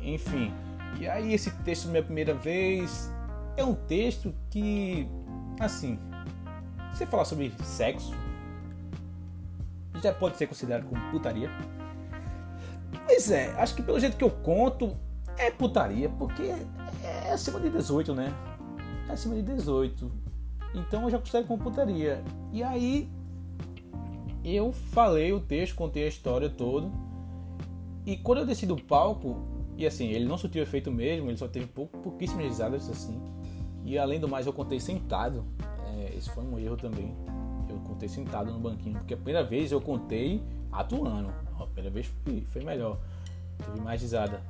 Enfim. 0.02 0.52
E 0.98 1.06
aí 1.06 1.32
esse 1.32 1.50
texto, 1.62 1.88
minha 1.88 2.02
primeira 2.02 2.34
vez, 2.34 3.12
é 3.56 3.64
um 3.64 3.74
texto 3.74 4.34
que, 4.50 5.08
assim, 5.60 5.98
você 6.92 7.06
falar 7.06 7.24
sobre 7.24 7.52
sexo, 7.62 8.12
já 10.02 10.12
pode 10.12 10.36
ser 10.36 10.46
considerado 10.46 10.86
como 10.86 11.10
putaria. 11.10 11.50
Pois 13.06 13.30
é, 13.30 13.50
acho 13.60 13.74
que 13.74 13.82
pelo 13.82 13.98
jeito 13.98 14.16
que 14.16 14.24
eu 14.24 14.30
conto, 14.30 14.96
é 15.36 15.50
putaria, 15.50 16.08
porque 16.08 16.54
é 17.02 17.32
acima 17.32 17.60
de 17.60 17.70
18, 17.70 18.14
né? 18.14 18.32
É 19.08 19.12
acima 19.12 19.34
de 19.34 19.42
18. 19.42 20.10
Então 20.74 21.04
eu 21.04 21.10
já 21.10 21.18
considero 21.18 21.46
como 21.46 21.62
putaria. 21.62 22.22
E 22.52 22.62
aí 22.62 23.10
eu 24.44 24.72
falei 24.72 25.32
o 25.32 25.40
texto, 25.40 25.74
contei 25.74 26.04
a 26.04 26.08
história 26.08 26.48
toda. 26.48 26.90
E 28.04 28.16
quando 28.16 28.38
eu 28.38 28.46
desci 28.46 28.66
do 28.66 28.76
palco, 28.76 29.36
e 29.76 29.86
assim, 29.86 30.08
ele 30.08 30.24
não 30.24 30.36
surtiu 30.36 30.62
efeito 30.62 30.90
mesmo, 30.90 31.30
ele 31.30 31.36
só 31.36 31.46
teve 31.46 31.66
pouco, 31.66 31.98
pouquíssimas 31.98 32.46
risadas 32.46 32.88
assim. 32.88 33.20
E 33.84 33.96
além 33.96 34.18
do 34.18 34.28
mais, 34.28 34.46
eu 34.46 34.52
contei 34.52 34.80
sentado. 34.80 35.44
É, 35.98 36.16
esse 36.16 36.30
foi 36.30 36.44
um 36.44 36.58
erro 36.58 36.76
também. 36.76 37.14
Eu 37.68 37.76
contei 37.80 38.08
sentado 38.08 38.52
no 38.52 38.58
banquinho, 38.58 38.98
porque 38.98 39.14
a 39.14 39.16
primeira 39.16 39.44
vez 39.44 39.72
eu 39.72 39.80
contei 39.80 40.42
atuando. 40.72 41.32
A 41.58 41.66
primeira 41.66 41.90
vez 41.90 42.06
foi, 42.24 42.40
foi 42.48 42.64
melhor. 42.64 42.98
Teve 43.58 43.80
mais 43.80 44.00
risada. 44.00 44.42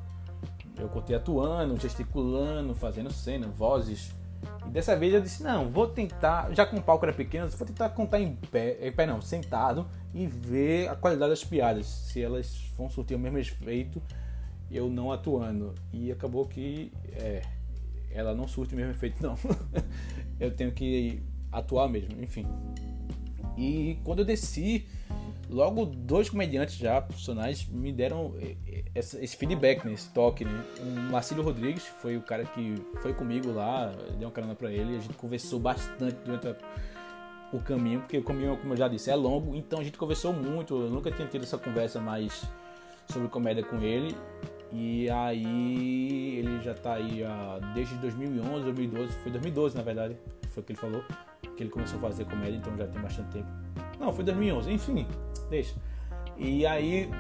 Eu 0.79 0.89
contei 0.89 1.17
atuando, 1.17 1.79
gesticulando, 1.81 2.75
fazendo 2.75 3.13
cena, 3.13 3.49
vozes. 3.49 4.15
E 4.67 4.71
dessa 4.71 4.97
vez 4.97 5.13
eu 5.13 5.21
disse, 5.21 5.43
não, 5.43 5.69
vou 5.69 5.89
tentar, 5.89 6.55
já 6.55 6.65
com 6.65 6.77
o 6.77 6.83
palco 6.83 7.05
era 7.05 7.13
pequeno, 7.13 7.49
vou 7.49 7.67
tentar 7.67 7.89
contar 7.89 8.21
em 8.21 8.37
pé, 8.37 8.79
em 8.87 8.93
pé 8.93 9.05
não, 9.05 9.21
sentado 9.21 9.89
e 10.15 10.29
ver 10.29 10.89
a 10.89 10.95
qualidade 10.95 11.31
das 11.31 11.43
piadas, 11.43 11.87
se 11.87 12.23
elas 12.23 12.71
vão 12.77 12.89
surtir 12.89 13.17
o 13.17 13.19
mesmo 13.19 13.39
efeito 13.39 14.01
eu 14.71 14.89
não 14.89 15.11
atuando. 15.11 15.75
E 15.93 16.13
acabou 16.13 16.47
que 16.47 16.93
é, 17.13 17.43
ela 18.11 18.35
não 18.35 18.47
surte 18.47 18.75
o 18.75 18.77
mesmo 18.77 18.93
efeito, 18.93 19.23
não. 19.23 19.37
eu 20.39 20.55
tenho 20.55 20.73
que 20.73 21.23
atuar 21.51 21.89
mesmo, 21.89 22.23
enfim. 22.23 22.47
E 23.57 23.99
quando 24.05 24.21
eu 24.21 24.25
desci, 24.25 24.87
logo 25.51 25.85
dois 25.87 26.29
comediantes 26.29 26.77
já 26.77 27.01
profissionais 27.01 27.67
me 27.67 27.93
deram 27.93 28.35
é, 28.41 28.57
é, 28.67 28.99
esse 28.99 29.37
feedback, 29.37 29.85
né, 29.85 29.93
esse 29.93 30.09
toque, 30.11 30.45
né? 30.45 30.65
O 30.81 31.13
Marcelo 31.13 31.43
Rodrigues 31.43 31.85
foi 31.85 32.17
o 32.17 32.23
cara 32.23 32.45
que 32.45 32.75
foi 33.01 33.13
comigo 33.13 33.51
lá, 33.53 33.93
deu 34.19 34.29
uma 34.29 34.31
carona 34.31 34.55
para 34.55 34.71
ele, 34.71 34.97
a 34.97 35.01
gente 35.01 35.15
conversou 35.15 35.59
bastante 35.59 36.17
durante 36.25 36.49
a, 36.49 36.57
o 37.53 37.61
caminho, 37.61 38.01
porque 38.01 38.19
o 38.19 38.23
caminho, 38.23 38.57
como 38.59 38.75
eu 38.75 38.77
já 38.77 38.89
disse, 38.89 39.11
é 39.11 39.15
longo, 39.15 39.57
então 39.57 39.81
a 39.81 39.85
gente 39.85 39.97
conversou 39.97 40.33
muito, 40.33 40.75
eu 40.75 40.91
nunca 40.91 41.11
tinha 41.11 41.27
tido 41.27 41.43
essa 41.43 41.59
conversa 41.59 42.01
mais 42.01 42.45
sobre 43.11 43.29
comédia 43.29 43.65
com 43.65 43.81
ele 43.81 44.15
e 44.71 45.09
aí 45.09 46.39
ele 46.39 46.61
já 46.63 46.75
tá 46.75 46.95
aí 46.95 47.23
desde 47.75 47.95
2011, 47.97 48.65
2012, 48.65 49.13
foi 49.15 49.33
2012 49.33 49.77
na 49.77 49.83
verdade, 49.83 50.17
foi 50.51 50.63
o 50.63 50.67
que 50.67 50.73
ele 50.73 50.79
falou, 50.79 51.03
que 51.43 51.63
ele 51.63 51.71
começou 51.71 51.99
a 51.99 52.03
fazer 52.03 52.25
comédia, 52.25 52.57
então 52.57 52.77
já 52.77 52.87
tem 52.87 53.01
bastante 53.01 53.31
tempo. 53.31 53.49
Não, 53.99 54.13
foi 54.13 54.25
2011, 54.25 54.73
enfim, 54.73 55.07
deixa. 55.51 55.75
E 56.37 56.65
aí, 56.67 57.11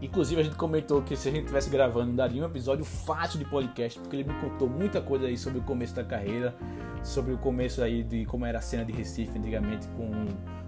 inclusive 0.00 0.40
a 0.40 0.44
gente 0.44 0.56
comentou 0.56 1.02
que 1.02 1.16
se 1.16 1.28
a 1.28 1.32
gente 1.32 1.46
tivesse 1.46 1.68
gravando 1.70 2.12
daria 2.12 2.42
um 2.42 2.46
episódio 2.46 2.84
fácil 2.84 3.38
de 3.38 3.44
podcast, 3.44 3.98
porque 3.98 4.16
ele 4.16 4.32
me 4.32 4.40
contou 4.40 4.68
muita 4.68 5.00
coisa 5.00 5.26
aí 5.26 5.36
sobre 5.36 5.58
o 5.58 5.62
começo 5.62 5.94
da 5.94 6.04
carreira, 6.04 6.54
sobre 7.02 7.32
o 7.32 7.38
começo 7.38 7.82
aí 7.82 8.02
de 8.02 8.24
como 8.26 8.46
era 8.46 8.58
a 8.58 8.62
cena 8.62 8.84
de 8.84 8.92
Recife 8.92 9.36
antigamente 9.36 9.88
com 9.88 10.10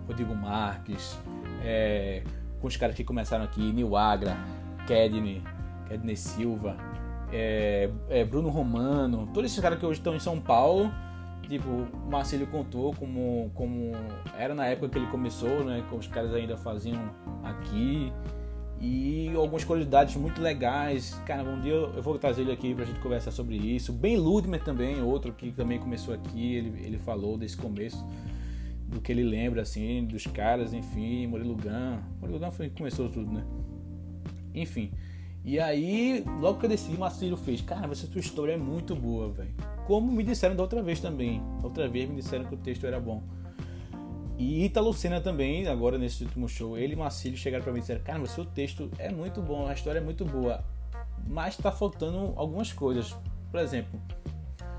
Rodrigo 0.07 0.35
Marques, 0.35 1.19
é, 1.63 2.25
com 2.61 2.67
os 2.67 2.77
caras 2.77 2.97
que 2.97 3.05
começaram 3.05 3.45
aqui, 3.45 3.73
Nil 3.73 3.97
Agra, 3.97 4.37
Kedney, 4.87 5.43
Ednei 5.91 6.17
Silva, 6.17 6.77
é, 7.33 7.91
é, 8.09 8.25
Bruno 8.25 8.49
Romano, 8.49 9.29
todos 9.33 9.51
esses 9.51 9.63
caras 9.63 9.79
que 9.79 9.87
hoje 9.87 10.01
estão 10.01 10.15
em 10.15 10.21
São 10.21 10.41
Paulo. 10.41 10.93
Tipo, 11.49 11.69
o 11.69 12.11
Marcelo 12.11 12.47
contou 12.47 12.95
como, 12.95 13.51
como 13.55 13.93
era 14.39 14.55
na 14.55 14.67
época 14.67 14.89
que 14.89 14.99
ele 14.99 15.07
começou, 15.09 15.65
né? 15.65 15.85
Que 15.89 15.95
os 15.95 16.07
caras 16.07 16.33
ainda 16.35 16.57
faziam 16.57 17.11
aqui. 17.43 18.13
E 18.81 19.31
algumas 19.35 19.65
curiosidades 19.65 20.17
muito 20.17 20.41
legais. 20.41 21.15
Cara, 21.27 21.43
um 21.43 21.61
dia 21.61 21.73
eu, 21.73 22.03
vou 22.03 22.19
trazer 22.19 22.43
ele 22.43 22.53
aqui 22.53 22.75
pra 22.75 22.85
gente 22.85 23.01
conversar 23.01 23.31
sobre 23.31 23.57
isso. 23.57 23.93
Ben 23.93 24.17
Ludmer 24.17 24.63
também, 24.63 25.03
outro 25.03 25.33
que 25.33 25.53
também 25.53 25.79
começou 25.79 26.15
aqui. 26.15 26.55
Ele, 26.55 26.85
ele 26.85 26.99
falou 26.99 27.39
desse 27.39 27.57
começo, 27.57 28.05
do 28.89 29.01
que 29.01 29.13
ele 29.13 29.23
lembra, 29.23 29.63
assim, 29.63 30.05
dos 30.05 30.27
caras, 30.27 30.73
enfim. 30.73 31.27
Murilo 31.27 31.57
Gun. 31.57 31.99
Murilo 32.21 32.39
Gun 32.39 32.51
foi 32.51 32.71
começou 32.71 33.09
tudo, 33.09 33.31
né? 33.31 33.45
Enfim. 34.55 34.91
E 35.45 35.61
aí, 35.61 36.25
logo 36.41 36.59
que 36.59 36.65
eu 36.65 36.71
desci, 36.71 36.93
Marcelo 36.93 37.37
fez, 37.37 37.61
cara, 37.61 37.91
essa 37.93 38.07
tua 38.07 38.21
história 38.21 38.53
é 38.53 38.57
muito 38.57 38.97
boa, 38.97 39.31
velho. 39.31 39.55
Como 39.87 40.11
me 40.11 40.23
disseram 40.23 40.57
da 40.57 40.63
outra 40.63 40.83
vez 40.83 41.01
também. 41.01 41.43
outra 41.63 41.89
vez 41.89 42.09
me 42.09 42.17
disseram 42.17 42.45
que 42.45 42.55
o 42.55 42.59
texto 42.59 42.87
era 42.87 42.99
bom. 42.99 43.23
E 44.37 44.65
Ita 44.65 44.81
Lucena 44.81 45.21
também, 45.21 45.67
agora 45.69 45.97
nesse 45.97 46.25
último 46.25 46.49
show, 46.49 46.77
ele 46.77 46.95
e 46.95 46.97
Marcelo 46.97 47.37
chegaram 47.37 47.63
para 47.63 47.73
mim 47.73 47.79
e 47.79 47.83
disseram, 47.83 48.03
cara, 48.03 48.21
o 48.21 48.27
seu 48.27 48.45
texto 48.45 48.91
é 48.99 49.11
muito 49.11 49.41
bom, 49.41 49.67
a 49.67 49.73
história 49.73 49.99
é 49.99 50.03
muito 50.03 50.25
boa. 50.25 50.65
Mas 51.27 51.57
tá 51.57 51.71
faltando 51.71 52.33
algumas 52.37 52.73
coisas. 52.73 53.15
Por 53.51 53.61
exemplo, 53.61 54.01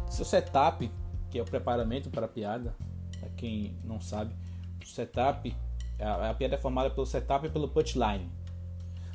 seu 0.09 0.25
setup, 0.25 0.91
que 1.29 1.39
é 1.39 1.41
o 1.41 1.45
preparamento 1.45 2.09
para 2.09 2.25
a 2.25 2.29
piada, 2.29 2.75
para 3.19 3.29
quem 3.29 3.77
não 3.83 4.01
sabe, 4.01 4.35
o 4.83 4.87
setup, 4.87 5.55
a, 5.99 6.29
a 6.31 6.33
piada 6.33 6.55
é 6.55 6.57
formada 6.57 6.89
pelo 6.89 7.05
setup 7.05 7.47
e 7.47 7.49
pelo 7.49 7.69
punchline. 7.69 8.29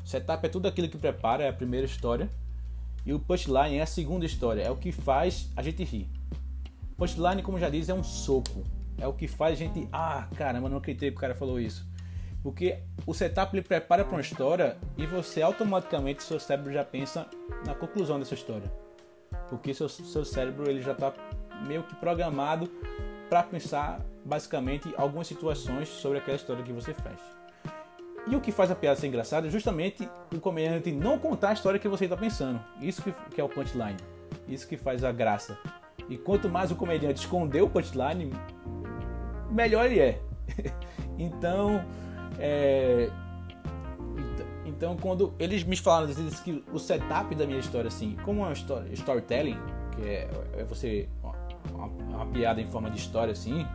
Setup 0.05 0.45
é 0.45 0.49
tudo 0.49 0.67
aquilo 0.67 0.89
que 0.89 0.97
prepara, 0.97 1.45
é 1.45 1.49
a 1.49 1.53
primeira 1.53 1.87
história. 1.87 2.31
E 3.11 3.13
o 3.13 3.19
punchline 3.19 3.77
é 3.77 3.83
a 3.83 3.87
segunda 3.87 4.25
história, 4.25 4.63
é 4.63 4.71
o 4.71 4.77
que 4.77 4.93
faz 4.93 5.51
a 5.57 5.63
gente 5.63 5.83
rir. 5.83 6.09
Punchline, 6.97 7.43
como 7.43 7.59
já 7.59 7.69
diz, 7.69 7.89
é 7.89 7.93
um 7.93 8.05
soco. 8.05 8.63
É 8.97 9.05
o 9.05 9.13
que 9.13 9.27
faz 9.27 9.55
a 9.55 9.57
gente. 9.57 9.89
Ah, 9.93 10.29
caramba, 10.37 10.69
não 10.69 10.77
acreditei 10.77 11.11
que 11.11 11.17
o 11.17 11.21
cara 11.21 11.35
falou 11.35 11.59
isso. 11.59 11.85
Porque 12.41 12.79
o 13.05 13.13
setup 13.13 13.53
ele 13.53 13.67
prepara 13.67 14.05
para 14.05 14.15
uma 14.15 14.21
história 14.21 14.77
e 14.97 15.07
você 15.07 15.43
automaticamente, 15.43 16.23
seu 16.23 16.39
cérebro 16.39 16.73
já 16.73 16.85
pensa 16.85 17.27
na 17.67 17.75
conclusão 17.75 18.17
dessa 18.17 18.35
história. 18.35 18.71
Porque 19.49 19.75
seu, 19.75 19.89
seu 19.89 20.25
cérebro 20.25 20.71
ele 20.71 20.81
já 20.81 20.93
está 20.93 21.13
meio 21.67 21.83
que 21.83 21.97
programado 21.97 22.69
para 23.29 23.43
pensar 23.43 24.01
basicamente 24.25 24.95
algumas 24.97 25.27
situações 25.27 25.89
sobre 25.89 26.19
aquela 26.19 26.37
história 26.37 26.63
que 26.63 26.73
você 26.73 26.95
faz. 26.95 27.40
E 28.27 28.37
o 28.37 28.41
que 28.41 28.53
faz 28.53 28.71
a 28.71 28.75
piada 28.75 28.99
ser 28.99 29.07
engraçada 29.07 29.47
é 29.47 29.51
justamente 29.51 30.09
o 30.35 30.41
comediante 30.41 30.93
não 30.93 31.19
contar 31.19 31.51
a 31.51 31.53
história 31.53 31.81
que 31.81 31.89
você 31.89 32.05
está 32.05 32.17
pensando. 32.17 32.61
Isso 32.81 33.03
que, 33.03 33.13
que, 33.35 33.41
é 33.41 33.45
o 33.45 33.49
punchline. 33.49 33.97
Isso 34.49 34.69
que 34.69 34.77
faz 34.77 35.03
a 35.05 35.11
graça. 35.11 35.59
E 36.09 36.17
quanto 36.17 36.49
mais 36.49 36.71
o 36.71 36.77
comediante 36.77 37.21
esconder 37.21 37.63
o 37.63 37.69
punchline, 37.69 38.33
melhor 39.51 39.87
ele 39.87 40.01
é. 40.01 40.21
então, 41.19 41.85
é... 42.39 43.11
então 44.67 44.97
quando 44.97 45.35
eles 45.39 45.65
me 45.65 45.77
falaram 45.77 46.11
eles 46.11 46.41
que 46.41 46.65
o 46.73 46.79
setup 46.79 47.35
da 47.35 47.47
minha 47.47 47.59
história, 47.59 47.89
assim, 47.89 48.17
como 48.25 48.43
é 48.45 48.53
uma 48.53 48.53
storytelling, 48.93 49.59
que 49.97 50.03
é, 50.03 50.29
é 50.59 50.65
você 50.65 51.09
uma, 51.73 51.87
uma 51.87 52.27
piada 52.27 52.61
em 52.61 52.67
forma 52.67 52.91
de 52.91 52.99
história, 52.99 53.33
assim, 53.33 53.67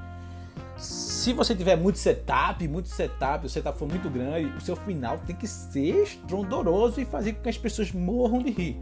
se 0.78 1.32
você 1.34 1.56
tiver 1.56 1.76
muito 1.76 1.98
setup, 1.98 2.68
muito 2.68 2.90
setup, 2.90 3.46
o 3.46 3.50
setup 3.50 3.78
for 3.78 3.88
muito 3.88 4.10
grande, 4.10 4.48
o 4.58 4.62
seu 4.62 4.76
final 4.76 5.18
tem 5.20 5.36
que 5.36 5.48
ser 5.48 6.04
estrondoroso 6.04 7.00
e 7.00 7.06
fazer 7.06 7.34
com 7.34 7.44
que 7.44 7.50
as 7.50 7.58
pessoas 7.58 7.92
morram 7.92 8.40
de 8.40 8.52
rir. 8.52 8.78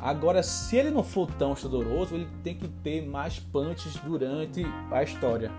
Agora, 0.00 0.42
se 0.42 0.76
ele 0.76 0.90
não 0.90 1.02
for 1.02 1.30
tão 1.32 1.52
estrondoroso, 1.52 2.14
ele 2.14 2.26
tem 2.42 2.54
que 2.54 2.66
ter 2.66 3.06
mais 3.06 3.38
punches 3.38 3.94
durante 3.96 4.64
a 4.90 5.02
história. 5.02 5.52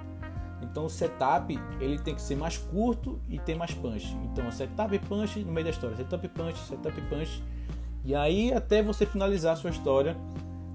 Então, 0.63 0.85
o 0.85 0.89
setup 0.89 1.59
ele 1.79 1.99
tem 1.99 2.15
que 2.15 2.21
ser 2.21 2.35
mais 2.35 2.57
curto 2.57 3.19
e 3.29 3.37
ter 3.37 3.55
mais 3.55 3.73
punch. 3.73 4.15
Então, 4.23 4.51
setup 4.51 4.95
e 4.95 4.99
punch 4.99 5.39
no 5.43 5.51
meio 5.51 5.65
da 5.65 5.69
história, 5.69 5.95
setup 5.95 6.25
e 6.25 6.29
punch, 6.29 6.57
setup 6.59 6.97
e 6.97 7.01
punch. 7.03 7.43
E 8.03 8.15
aí 8.15 8.51
até 8.51 8.81
você 8.81 9.05
finalizar 9.05 9.53
a 9.53 9.55
sua 9.55 9.69
história 9.69 10.17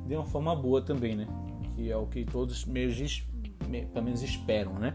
de 0.07 0.15
uma 0.15 0.25
forma 0.25 0.55
boa 0.55 0.81
também, 0.81 1.17
né? 1.17 1.27
Que 1.75 1.91
é 1.91 1.97
o 1.97 2.07
que 2.07 2.25
todos 2.25 2.65
meus 2.65 2.95
pelo 3.67 4.05
menos 4.05 4.23
esperam, 4.23 4.75
né? 4.75 4.93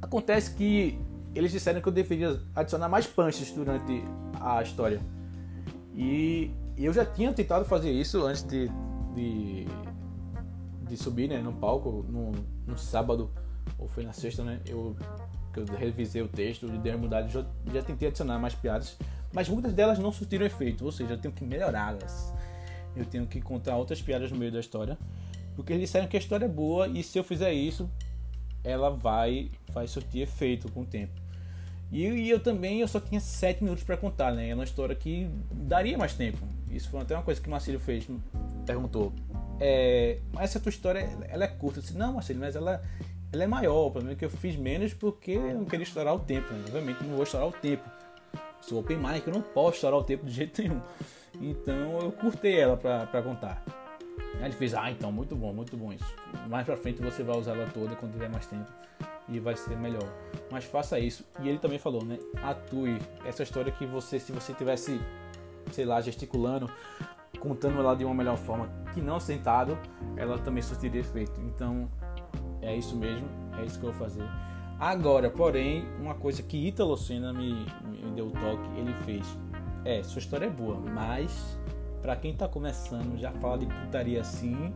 Acontece 0.00 0.54
que 0.54 0.98
eles 1.34 1.50
disseram 1.52 1.80
que 1.80 1.88
eu 1.88 1.92
deveria 1.92 2.40
adicionar 2.54 2.88
mais 2.88 3.06
punches 3.06 3.50
durante 3.52 4.02
a 4.40 4.62
história. 4.62 5.00
E 5.94 6.50
eu 6.76 6.92
já 6.92 7.04
tinha 7.04 7.32
tentado 7.32 7.64
fazer 7.64 7.90
isso 7.90 8.24
antes 8.24 8.42
de, 8.42 8.68
de, 9.14 9.66
de 10.88 10.96
subir 10.96 11.28
né, 11.28 11.38
no 11.38 11.52
palco 11.52 12.04
no, 12.08 12.32
no 12.66 12.78
sábado, 12.78 13.30
ou 13.78 13.88
foi 13.88 14.04
na 14.04 14.12
sexta, 14.12 14.42
né? 14.42 14.60
Eu, 14.66 14.96
eu 15.56 15.64
revisei 15.76 16.22
o 16.22 16.28
texto, 16.28 16.66
dei 16.66 16.92
uma 16.92 16.98
mudada, 16.98 17.28
já, 17.28 17.44
já 17.72 17.82
tentei 17.82 18.08
adicionar 18.08 18.38
mais 18.38 18.54
piadas, 18.54 18.96
mas 19.32 19.48
muitas 19.48 19.72
delas 19.72 19.98
não 19.98 20.12
surtiram 20.12 20.44
efeito, 20.44 20.84
ou 20.84 20.92
seja, 20.92 21.14
eu 21.14 21.18
tenho 21.18 21.32
que 21.32 21.44
melhorá-las. 21.44 22.32
Eu 22.94 23.06
tenho 23.06 23.26
que 23.26 23.40
contar 23.40 23.76
outras 23.76 24.02
piadas 24.02 24.30
no 24.30 24.36
meio 24.36 24.52
da 24.52 24.60
história, 24.60 24.98
porque 25.54 25.72
eles 25.72 25.82
disseram 25.82 26.06
que 26.06 26.16
a 26.16 26.20
história 26.20 26.44
é 26.46 26.48
boa 26.48 26.88
e 26.88 27.02
se 27.02 27.18
eu 27.18 27.24
fizer 27.24 27.52
isso, 27.52 27.88
ela 28.64 28.90
vai, 28.90 29.50
vai 29.70 29.86
surtir 29.86 30.22
efeito 30.22 30.70
com 30.70 30.82
o 30.82 30.86
tempo. 30.86 31.12
E, 31.90 32.06
e 32.06 32.30
eu 32.30 32.40
também 32.40 32.80
eu 32.80 32.88
só 32.88 32.98
tinha 32.98 33.20
7 33.20 33.62
minutos 33.62 33.84
para 33.84 33.96
contar, 33.96 34.32
né? 34.32 34.48
É 34.48 34.54
uma 34.54 34.64
história 34.64 34.94
que 34.94 35.28
daria 35.50 35.98
mais 35.98 36.14
tempo. 36.14 36.38
Isso 36.70 36.88
foi 36.88 37.00
até 37.00 37.14
uma 37.14 37.22
coisa 37.22 37.38
que 37.38 37.48
o 37.48 37.50
Marcelo 37.50 37.78
fez, 37.78 38.08
perguntou. 38.64 39.12
É, 39.60 40.18
mas 40.32 40.44
essa 40.44 40.58
tua 40.58 40.70
história, 40.70 41.06
ela 41.28 41.44
é 41.44 41.48
curta. 41.48 41.80
Eu 41.80 41.82
disse, 41.82 41.96
não, 41.96 42.14
Marcelo, 42.14 42.40
mas 42.40 42.56
ela, 42.56 42.82
ela 43.30 43.44
é 43.44 43.46
maior. 43.46 43.88
O 43.88 43.90
problema 43.90 44.14
é 44.14 44.16
que 44.16 44.24
eu 44.24 44.30
fiz 44.30 44.56
menos 44.56 44.94
porque 44.94 45.32
eu 45.32 45.54
não 45.54 45.66
queria 45.66 45.84
estourar 45.84 46.14
o 46.14 46.18
tempo. 46.18 46.50
Né? 46.54 46.64
Obviamente 46.66 47.04
não 47.04 47.14
vou 47.14 47.24
estourar 47.24 47.48
o 47.48 47.52
tempo. 47.52 47.84
Sou 48.62 48.80
open 48.80 48.96
mic, 48.96 49.26
eu 49.26 49.34
não 49.34 49.42
posso 49.42 49.74
estourar 49.74 50.00
o 50.00 50.04
tempo 50.04 50.24
de 50.24 50.32
jeito 50.32 50.62
nenhum. 50.62 50.80
Então 51.40 52.00
eu 52.00 52.12
curtei 52.12 52.58
ela 52.58 52.76
para 52.76 53.22
contar. 53.22 53.62
Ele 54.40 54.52
fez, 54.52 54.74
ah, 54.74 54.90
então, 54.90 55.12
muito 55.12 55.36
bom, 55.36 55.52
muito 55.52 55.76
bom 55.76 55.92
isso. 55.92 56.14
Mais 56.48 56.66
pra 56.66 56.76
frente 56.76 57.00
você 57.00 57.22
vai 57.22 57.36
usar 57.38 57.52
ela 57.52 57.70
toda 57.70 57.94
quando 57.94 58.12
tiver 58.12 58.28
mais 58.28 58.46
tempo 58.46 58.70
e 59.28 59.38
vai 59.38 59.56
ser 59.56 59.76
melhor. 59.76 60.08
Mas 60.50 60.64
faça 60.64 60.98
isso. 60.98 61.24
E 61.40 61.48
ele 61.48 61.58
também 61.58 61.78
falou, 61.78 62.04
né? 62.04 62.18
Atue. 62.42 62.98
Essa 63.24 63.42
história 63.42 63.70
que 63.72 63.86
você, 63.86 64.18
se 64.18 64.32
você 64.32 64.52
tivesse, 64.52 65.00
sei 65.70 65.84
lá, 65.84 66.00
gesticulando, 66.00 66.70
contando 67.38 67.78
ela 67.78 67.94
de 67.94 68.04
uma 68.04 68.14
melhor 68.14 68.36
forma, 68.36 68.68
que 68.92 69.00
não 69.00 69.20
sentado, 69.20 69.78
ela 70.16 70.38
também 70.38 70.62
surtiria 70.62 71.00
efeito. 71.00 71.40
Então, 71.40 71.88
é 72.60 72.76
isso 72.76 72.96
mesmo, 72.96 73.28
é 73.58 73.64
isso 73.64 73.78
que 73.78 73.86
eu 73.86 73.92
vou 73.92 74.00
fazer. 74.00 74.24
Agora, 74.78 75.30
porém, 75.30 75.84
uma 76.00 76.14
coisa 76.14 76.42
que 76.42 76.56
Ítalo 76.66 76.96
Senna 76.96 77.32
me, 77.32 77.66
me 77.84 78.10
deu 78.14 78.26
o 78.26 78.30
toque, 78.32 78.68
ele 78.76 78.92
fez. 79.04 79.24
É, 79.84 80.02
sua 80.02 80.18
história 80.18 80.46
é 80.46 80.50
boa, 80.50 80.76
mas 80.78 81.58
para 82.02 82.16
quem 82.16 82.34
tá 82.34 82.48
começando, 82.48 83.16
já 83.16 83.30
fala 83.30 83.58
de 83.58 83.66
putaria 83.66 84.20
assim, 84.20 84.74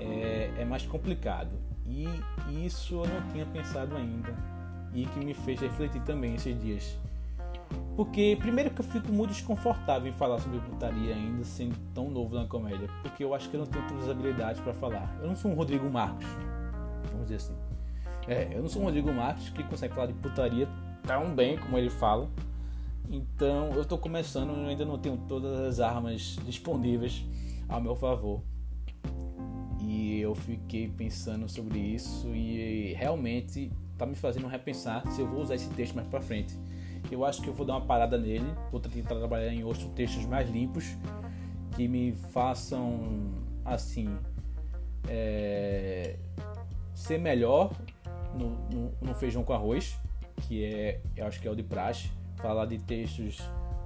é, 0.00 0.52
é 0.58 0.64
mais 0.64 0.86
complicado. 0.86 1.50
E 1.84 2.06
isso 2.64 2.94
eu 2.94 3.08
não 3.08 3.28
tinha 3.32 3.44
pensado 3.44 3.96
ainda. 3.96 4.32
E 4.94 5.04
que 5.04 5.18
me 5.18 5.34
fez 5.34 5.60
refletir 5.60 6.00
também 6.02 6.36
esses 6.36 6.58
dias. 6.62 6.96
Porque, 7.96 8.36
primeiro, 8.40 8.70
que 8.70 8.80
eu 8.80 8.84
fico 8.84 9.10
muito 9.10 9.30
desconfortável 9.30 10.08
em 10.08 10.12
falar 10.12 10.38
sobre 10.38 10.60
putaria 10.60 11.14
ainda, 11.14 11.44
sendo 11.44 11.76
tão 11.92 12.10
novo 12.10 12.34
na 12.34 12.46
comédia. 12.46 12.88
Porque 13.02 13.24
eu 13.24 13.34
acho 13.34 13.48
que 13.48 13.56
eu 13.56 13.60
não 13.60 13.66
tenho 13.66 13.86
todas 13.88 14.04
as 14.04 14.10
habilidades 14.10 14.60
para 14.60 14.74
falar. 14.74 15.18
Eu 15.20 15.28
não 15.28 15.36
sou 15.36 15.50
um 15.50 15.54
Rodrigo 15.54 15.90
Marcos, 15.90 16.26
vamos 17.10 17.26
dizer 17.28 17.36
assim. 17.36 17.54
É, 18.28 18.48
eu 18.52 18.62
não 18.62 18.68
sou 18.68 18.82
um 18.82 18.84
Rodrigo 18.84 19.12
Marcos 19.12 19.48
que 19.50 19.62
consegue 19.64 19.94
falar 19.94 20.08
de 20.08 20.14
putaria 20.14 20.68
tão 21.02 21.34
bem 21.34 21.58
como 21.58 21.78
ele 21.78 21.90
fala. 21.90 22.28
Então, 23.10 23.72
eu 23.72 23.82
estou 23.82 23.98
começando, 23.98 24.50
eu 24.50 24.66
ainda 24.66 24.84
não 24.84 24.98
tenho 24.98 25.16
todas 25.28 25.58
as 25.60 25.80
armas 25.80 26.36
disponíveis 26.44 27.24
ao 27.68 27.80
meu 27.80 27.94
favor. 27.94 28.42
E 29.80 30.20
eu 30.20 30.34
fiquei 30.34 30.88
pensando 30.88 31.48
sobre 31.48 31.78
isso 31.78 32.34
e 32.34 32.92
realmente 32.94 33.70
tá 33.96 34.04
me 34.04 34.14
fazendo 34.14 34.46
repensar 34.46 35.06
se 35.12 35.20
eu 35.20 35.28
vou 35.28 35.40
usar 35.40 35.54
esse 35.54 35.68
texto 35.70 35.94
mais 35.94 36.08
para 36.08 36.20
frente. 36.20 36.54
Eu 37.10 37.24
acho 37.24 37.40
que 37.40 37.48
eu 37.48 37.54
vou 37.54 37.64
dar 37.64 37.74
uma 37.74 37.86
parada 37.86 38.18
nele, 38.18 38.46
vou 38.70 38.80
tentar 38.80 39.14
trabalhar 39.14 39.52
em 39.52 39.62
outros 39.62 39.86
textos 39.94 40.24
mais 40.26 40.50
limpos 40.50 40.84
que 41.76 41.86
me 41.86 42.12
façam 42.32 43.30
assim 43.64 44.16
é, 45.08 46.16
ser 46.94 47.18
melhor 47.18 47.70
no, 48.34 48.50
no, 48.70 48.92
no, 49.00 49.14
feijão 49.14 49.44
com 49.44 49.52
arroz, 49.52 49.96
que 50.42 50.64
é 50.64 51.00
eu 51.16 51.26
acho 51.26 51.40
que 51.40 51.46
é 51.46 51.50
o 51.50 51.54
de 51.54 51.62
praxe, 51.62 52.10
falar 52.36 52.66
de 52.66 52.78
textos 52.78 53.38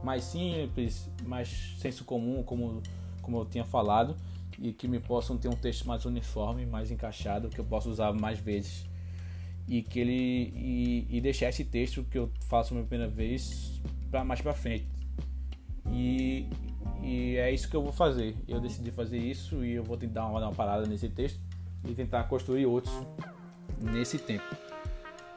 mais 0.02 0.24
simples, 0.24 1.08
mais 1.26 1.76
senso 1.78 2.04
comum, 2.04 2.42
como 2.42 2.82
como 3.22 3.38
eu 3.38 3.44
tinha 3.44 3.64
falado 3.64 4.16
e 4.58 4.72
que 4.72 4.88
me 4.88 4.98
possam 4.98 5.36
ter 5.36 5.48
um 5.48 5.56
texto 5.56 5.86
mais 5.86 6.04
uniforme, 6.04 6.66
mais 6.66 6.90
encaixado, 6.90 7.48
que 7.48 7.58
eu 7.58 7.64
possa 7.64 7.88
usar 7.88 8.12
mais 8.12 8.38
vezes 8.38 8.86
e 9.68 9.82
que 9.82 10.00
ele 10.00 10.52
e, 10.56 11.06
e 11.10 11.20
deixar 11.20 11.48
esse 11.48 11.64
texto 11.64 12.02
que 12.04 12.18
eu 12.18 12.30
faço 12.48 12.74
uma 12.74 12.82
primeira 12.82 13.10
vez 13.10 13.80
para 14.10 14.24
mais 14.24 14.40
para 14.40 14.52
frente 14.52 14.86
e, 15.92 16.46
e 17.02 17.36
é 17.36 17.52
isso 17.52 17.68
que 17.68 17.76
eu 17.76 17.82
vou 17.82 17.92
fazer. 17.92 18.36
Eu 18.46 18.60
decidi 18.60 18.90
fazer 18.90 19.18
isso 19.18 19.64
e 19.64 19.72
eu 19.72 19.84
vou 19.84 19.96
tentar 19.96 20.22
dar 20.22 20.48
uma 20.48 20.54
parada 20.54 20.86
nesse 20.86 21.08
texto 21.08 21.40
e 21.84 21.94
tentar 21.94 22.24
construir 22.24 22.66
outros 22.66 22.94
nesse 23.80 24.18
tempo. 24.18 24.44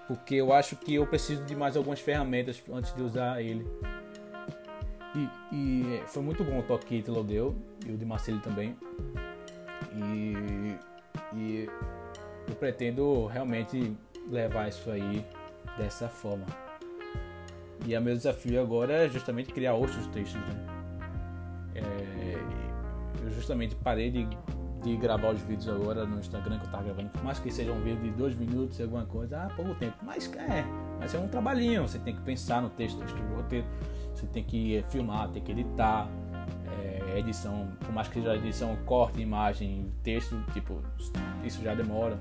Porque 0.08 0.36
eu 0.36 0.52
acho 0.52 0.76
que 0.76 0.96
eu 0.96 1.08
preciso 1.08 1.44
de 1.46 1.56
mais 1.56 1.78
algumas 1.78 2.00
ferramentas 2.00 2.62
antes 2.72 2.94
de 2.94 3.02
usar 3.02 3.42
ele. 3.42 3.66
E, 5.16 5.30
e 5.56 6.04
foi 6.08 6.24
muito 6.24 6.44
bom 6.44 6.60
o 6.60 6.64
toque 6.64 6.86
que 6.86 6.96
Ítalo 6.96 7.24
deu 7.24 7.56
e 7.86 7.92
o 7.92 7.98
de 7.98 8.06
Marcelo 8.06 8.40
também. 8.40 8.76
E, 9.96 10.76
e 11.36 11.70
eu 12.48 12.56
pretendo 12.56 13.28
realmente 13.28 13.96
levar 14.30 14.70
isso 14.70 14.90
aí 14.90 15.24
dessa 15.78 16.10
forma. 16.10 16.46
E 17.86 17.96
o 17.96 18.02
meu 18.02 18.16
desafio 18.16 18.62
agora 18.62 19.06
é 19.06 19.10
justamente 19.10 19.54
criar 19.54 19.74
outros 19.74 20.08
textos. 20.08 20.42
Né? 20.42 20.66
É, 21.76 23.24
eu 23.24 23.32
justamente 23.32 23.76
parei 23.76 24.10
de, 24.10 24.28
de 24.84 24.98
gravar 24.98 25.30
os 25.34 25.42
vídeos 25.42 25.70
agora 25.70 26.06
no 26.06 26.20
Instagram 26.20 26.60
que 26.60 26.66
eu 26.66 26.72
tava 26.72 26.84
gravando, 26.84 27.10
por 27.10 27.24
mais 27.24 27.40
que 27.40 27.50
seja 27.50 27.72
um 27.72 27.82
vídeo 27.82 28.04
de 28.04 28.12
dois 28.12 28.36
minutos, 28.36 28.80
alguma 28.82 29.06
coisa, 29.06 29.44
ah, 29.44 29.50
pouco 29.56 29.74
tempo. 29.76 29.96
Mas 30.04 30.32
é, 30.34 30.66
mas 31.00 31.16
é 31.16 31.20
um 31.20 31.28
trabalhinho, 31.28 31.88
você 31.88 31.98
tem 31.98 32.14
que 32.14 32.22
pensar 32.22 32.62
no 32.62 32.70
texto, 32.70 33.02
escrever 33.04 33.34
o 33.34 33.38
roteiro, 33.38 33.66
você 34.14 34.28
tem 34.28 34.44
que 34.44 34.84
filmar, 34.90 35.30
tem 35.30 35.42
que 35.42 35.54
editar, 35.54 36.08
é, 36.82 37.18
edição, 37.18 37.70
por 37.80 37.94
mais 37.94 38.08
que 38.10 38.16
seja 38.16 38.36
edição, 38.36 38.78
corte, 38.86 39.22
imagem, 39.22 39.92
texto, 40.04 40.38
tipo, 40.52 40.82
isso 41.44 41.64
já 41.64 41.74
demora. 41.74 42.20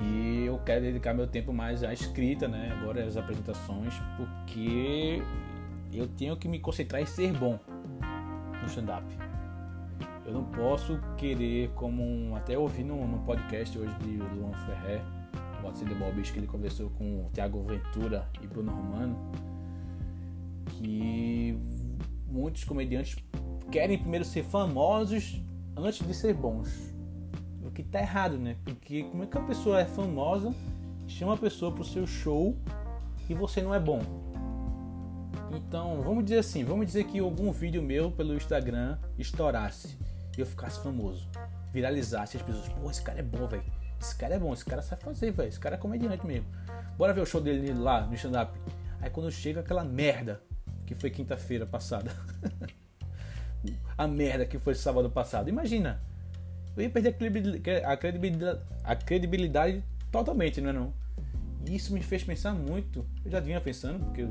E 0.00 0.44
eu 0.46 0.58
quero 0.64 0.82
dedicar 0.82 1.14
meu 1.14 1.26
tempo 1.26 1.52
mais 1.52 1.84
à 1.84 1.92
escrita, 1.92 2.48
né? 2.48 2.76
Agora 2.80 3.04
às 3.04 3.16
apresentações, 3.16 3.94
porque 4.16 5.22
eu 5.92 6.08
tenho 6.08 6.36
que 6.36 6.48
me 6.48 6.58
concentrar 6.58 7.00
em 7.00 7.06
ser 7.06 7.32
bom 7.32 7.58
no 8.60 8.66
stand-up. 8.66 9.31
Eu 10.24 10.32
não 10.32 10.44
posso 10.44 11.00
querer, 11.16 11.70
como 11.70 12.36
até 12.36 12.56
ouvi 12.56 12.84
no, 12.84 13.06
no 13.06 13.18
podcast 13.20 13.76
hoje 13.76 13.94
de 13.98 14.18
Luan 14.18 14.52
Ferrer, 14.66 15.02
o 15.64 15.84
de 15.84 15.94
Bobis, 15.94 16.30
que 16.30 16.38
ele 16.38 16.46
conversou 16.46 16.90
com 16.90 17.26
o 17.26 17.30
Thiago 17.32 17.62
Ventura 17.64 18.28
e 18.40 18.46
Bruno 18.46 18.72
Romano, 18.72 19.16
que 20.66 21.58
muitos 22.26 22.64
comediantes 22.64 23.16
querem 23.70 23.98
primeiro 23.98 24.24
ser 24.24 24.44
famosos 24.44 25.40
antes 25.76 26.06
de 26.06 26.14
ser 26.14 26.34
bons. 26.34 26.92
O 27.64 27.70
que 27.70 27.82
tá 27.82 28.00
errado, 28.00 28.38
né? 28.38 28.56
Porque 28.64 29.04
como 29.04 29.24
é 29.24 29.26
que 29.26 29.38
a 29.38 29.42
pessoa 29.42 29.80
é 29.80 29.84
famosa, 29.84 30.54
chama 31.06 31.34
a 31.34 31.38
pessoa 31.38 31.72
pro 31.72 31.84
seu 31.84 32.06
show 32.06 32.56
e 33.28 33.34
você 33.34 33.60
não 33.60 33.74
é 33.74 33.80
bom? 33.80 34.00
Então, 35.52 36.00
vamos 36.02 36.24
dizer 36.24 36.38
assim, 36.38 36.64
vamos 36.64 36.86
dizer 36.86 37.04
que 37.04 37.18
algum 37.18 37.50
vídeo 37.52 37.82
meu 37.82 38.10
pelo 38.10 38.34
Instagram 38.34 38.98
estourasse 39.18 40.01
e 40.36 40.40
eu 40.40 40.46
ficasse 40.46 40.80
famoso, 40.82 41.28
viralizasse 41.72 42.36
as 42.36 42.42
pessoas, 42.42 42.68
pô, 42.68 42.90
esse 42.90 43.02
cara 43.02 43.18
é 43.18 43.22
bom, 43.22 43.46
velho. 43.46 43.64
Esse 44.00 44.16
cara 44.16 44.34
é 44.34 44.38
bom, 44.38 44.52
esse 44.52 44.64
cara 44.64 44.82
sabe 44.82 45.02
fazer, 45.04 45.30
velho. 45.30 45.48
Esse 45.48 45.60
cara 45.60 45.76
é 45.76 45.78
comediante 45.78 46.26
mesmo. 46.26 46.46
Bora 46.98 47.12
ver 47.12 47.20
o 47.20 47.26
show 47.26 47.40
dele 47.40 47.72
lá 47.72 48.04
no 48.04 48.14
stand-up. 48.14 48.58
Aí 49.00 49.08
quando 49.08 49.30
chega 49.30 49.60
aquela 49.60 49.84
merda 49.84 50.40
que 50.84 50.94
foi 50.94 51.10
quinta-feira 51.10 51.64
passada. 51.64 52.10
a 53.96 54.08
merda 54.08 54.44
que 54.44 54.58
foi 54.58 54.74
sábado 54.74 55.08
passado. 55.08 55.48
Imagina. 55.48 56.02
Eu 56.76 56.82
ia 56.82 56.90
perder 56.90 57.10
a 57.10 57.12
credibilidade, 57.96 58.64
a 58.82 58.96
credibilidade 58.96 59.84
totalmente, 60.10 60.60
não 60.60 60.70
é 60.70 60.72
não? 60.72 60.94
E 61.68 61.76
isso 61.76 61.92
me 61.92 62.02
fez 62.02 62.24
pensar 62.24 62.54
muito. 62.54 63.06
Eu 63.24 63.30
já 63.30 63.40
vinha 63.40 63.60
pensando, 63.60 64.04
porque. 64.04 64.26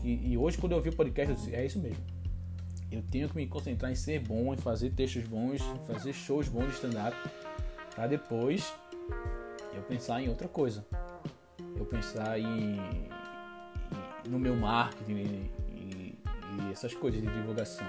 Que, 0.00 0.08
e 0.08 0.36
hoje, 0.36 0.58
quando 0.58 0.72
eu 0.72 0.78
ouvi 0.78 0.90
o 0.90 0.96
podcast, 0.96 1.30
eu 1.30 1.36
disse: 1.36 1.54
é 1.54 1.64
isso 1.64 1.78
mesmo. 1.78 2.04
Eu 2.90 3.02
tenho 3.02 3.28
que 3.28 3.36
me 3.36 3.46
concentrar 3.46 3.92
em 3.92 3.94
ser 3.94 4.20
bom, 4.20 4.52
em 4.52 4.56
fazer 4.56 4.90
textos 4.90 5.22
bons, 5.24 5.62
fazer 5.86 6.12
shows 6.12 6.48
bons 6.48 6.66
de 6.66 6.72
stand-up, 6.72 7.16
para 7.94 8.08
depois 8.08 8.74
eu 9.74 9.82
pensar 9.82 10.20
em 10.20 10.28
outra 10.28 10.48
coisa. 10.48 10.84
Eu 11.76 11.86
pensar 11.86 12.38
em 12.38 12.78
no 14.28 14.38
meu 14.38 14.56
marketing 14.56 15.12
e, 15.68 16.18
e, 16.18 16.72
essas 16.72 16.94
coisas 16.94 17.20
de 17.20 17.26
divulgação. 17.28 17.86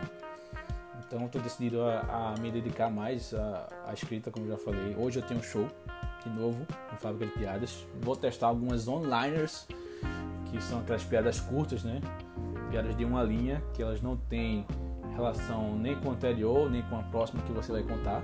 Então 1.06 1.26
estou 1.26 1.42
decidido 1.42 1.82
a, 1.82 2.34
a, 2.36 2.40
me 2.40 2.52
dedicar 2.52 2.90
mais 2.90 3.34
à, 3.34 3.92
escrita, 3.94 4.32
como 4.32 4.48
já 4.48 4.58
falei. 4.58 4.96
Hoje 4.96 5.20
eu 5.20 5.24
tenho 5.24 5.40
um 5.40 5.44
show 5.44 5.68
de 6.24 6.30
novo 6.30 6.66
no 6.92 6.98
Fábrica 7.00 7.26
de 7.26 7.32
Piadas. 7.34 7.86
Vou 8.00 8.16
testar 8.16 8.48
algumas 8.48 8.88
onliners, 8.88 9.68
que 10.50 10.62
são 10.62 10.80
aquelas 10.80 11.04
piadas 11.04 11.40
curtas, 11.40 11.84
né? 11.84 12.00
Piadas 12.70 12.96
de 12.96 13.04
uma 13.04 13.24
linha, 13.24 13.62
que 13.74 13.82
elas 13.82 14.02
não 14.02 14.16
têm 14.16 14.66
relação 15.22 15.78
nem 15.78 15.96
com 15.96 16.10
o 16.10 16.12
anterior, 16.12 16.70
nem 16.70 16.82
com 16.84 16.98
a 16.98 17.04
próxima 17.04 17.42
que 17.44 17.52
você 17.52 17.72
vai 17.72 17.84
contar. 17.84 18.24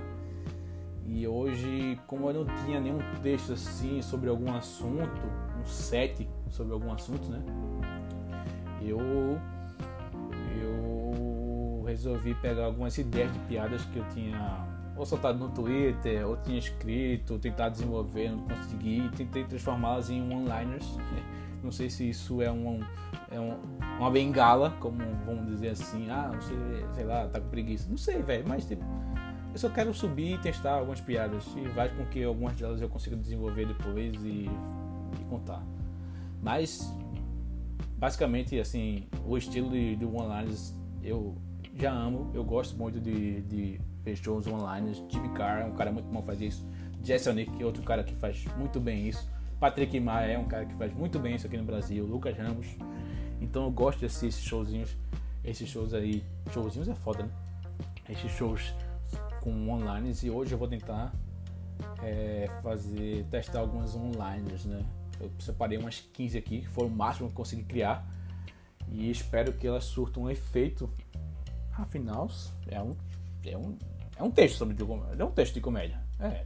E 1.06 1.26
hoje, 1.26 1.98
como 2.06 2.28
eu 2.28 2.44
não 2.44 2.56
tinha 2.64 2.80
nenhum 2.80 2.98
texto 3.22 3.54
assim 3.54 4.02
sobre 4.02 4.28
algum 4.28 4.54
assunto, 4.54 5.20
um 5.58 5.64
set 5.64 6.28
sobre 6.50 6.72
algum 6.72 6.92
assunto, 6.92 7.28
né? 7.30 7.42
Eu 8.82 9.00
eu 10.60 11.84
resolvi 11.86 12.34
pegar 12.34 12.66
algumas 12.66 12.96
ideias 12.98 13.32
de 13.32 13.38
piadas 13.40 13.82
que 13.86 13.98
eu 13.98 14.04
tinha 14.10 14.66
ou 14.98 15.06
soltado 15.06 15.38
no 15.38 15.48
Twitter, 15.48 16.26
ou 16.26 16.36
tinha 16.38 16.58
escrito, 16.58 17.34
ou 17.34 17.38
tentado 17.38 17.72
desenvolver, 17.72 18.30
não 18.30 18.40
consegui, 18.40 19.08
tentei 19.16 19.44
transformá-las 19.44 20.10
em 20.10 20.20
one-liners. 20.20 20.98
Não 21.62 21.72
sei 21.72 21.90
se 21.90 22.08
isso 22.08 22.40
é, 22.40 22.50
um, 22.50 22.80
é 23.30 23.40
um, 23.40 23.56
uma 23.98 24.10
bengala, 24.10 24.70
como 24.80 24.98
vamos 25.26 25.46
dizer 25.46 25.70
assim, 25.70 26.08
ah, 26.10 26.30
não 26.32 26.40
sei, 26.94 27.04
lá, 27.04 27.26
tá 27.28 27.40
com 27.40 27.48
preguiça. 27.48 27.88
Não 27.90 27.96
sei, 27.96 28.22
velho, 28.22 28.44
mas 28.46 28.64
tipo, 28.64 28.84
eu 29.52 29.58
só 29.58 29.68
quero 29.68 29.92
subir 29.92 30.34
e 30.34 30.38
testar 30.38 30.74
algumas 30.74 31.00
piadas 31.00 31.44
e 31.56 31.68
vai 31.68 31.88
com 31.88 32.04
que 32.06 32.22
algumas 32.22 32.54
delas 32.56 32.80
eu 32.80 32.88
consiga 32.88 33.16
desenvolver 33.16 33.66
depois 33.66 34.14
e, 34.22 34.48
e 35.20 35.24
contar. 35.28 35.62
Mas, 36.42 36.94
basicamente, 37.96 38.58
assim, 38.58 39.06
o 39.26 39.36
estilo 39.36 39.70
de, 39.70 39.96
de 39.96 40.04
one-liners 40.04 40.74
eu 41.02 41.36
já 41.74 41.92
amo, 41.92 42.30
eu 42.34 42.44
gosto 42.44 42.76
muito 42.76 43.00
de, 43.00 43.42
de 43.42 43.80
ver 44.02 44.16
shows 44.16 44.46
online. 44.46 44.94
Steve 44.94 45.28
Carr 45.30 45.62
é 45.62 45.64
um 45.64 45.74
cara 45.74 45.92
muito 45.92 46.06
bom 46.06 46.22
fazer 46.22 46.46
isso. 46.46 46.66
Jesse 47.02 47.28
Onick 47.28 47.62
é 47.62 47.64
outro 47.64 47.82
cara 47.82 48.02
que 48.02 48.14
faz 48.14 48.44
muito 48.56 48.80
bem 48.80 49.08
isso. 49.08 49.28
Patrick 49.60 49.98
Maia 49.98 50.32
é 50.32 50.38
um 50.38 50.44
cara 50.44 50.64
que 50.64 50.74
faz 50.74 50.92
muito 50.94 51.18
bem 51.18 51.34
isso 51.34 51.46
aqui 51.46 51.56
no 51.56 51.64
Brasil. 51.64 52.04
Lucas 52.06 52.36
Ramos. 52.36 52.66
Então 53.40 53.64
eu 53.64 53.70
gosto 53.70 54.00
desses 54.00 54.38
showzinhos. 54.38 54.96
Esses 55.44 55.68
shows 55.68 55.92
aí. 55.94 56.24
Showzinhos 56.52 56.88
é 56.88 56.94
foda, 56.94 57.24
né? 57.24 57.30
Esses 58.08 58.30
shows 58.32 58.74
com 59.40 59.68
online. 59.68 60.12
E 60.22 60.30
hoje 60.30 60.52
eu 60.52 60.58
vou 60.58 60.68
tentar 60.68 61.12
é, 62.02 62.48
fazer. 62.62 63.24
testar 63.30 63.60
algumas 63.60 63.94
online, 63.96 64.44
né? 64.66 64.84
Eu 65.20 65.30
separei 65.40 65.76
umas 65.76 66.00
15 66.00 66.38
aqui, 66.38 66.60
que 66.60 66.68
foi 66.68 66.86
o 66.86 66.90
máximo 66.90 67.28
que 67.28 67.32
eu 67.32 67.36
consegui 67.36 67.64
criar. 67.64 68.06
E 68.88 69.10
espero 69.10 69.52
que 69.52 69.66
elas 69.66 69.84
surtam 69.84 70.24
um 70.24 70.30
efeito. 70.30 70.88
Afinal, 71.72 72.28
é 72.68 72.80
um, 72.80 72.96
é 73.44 73.56
um, 73.56 73.76
é 74.16 74.22
um 74.22 74.30
texto 74.30 74.56
sobre 74.56 74.76
é 75.18 75.24
um 75.24 75.30
texto 75.30 75.54
de 75.54 75.60
comédia. 75.60 76.00
É. 76.20 76.44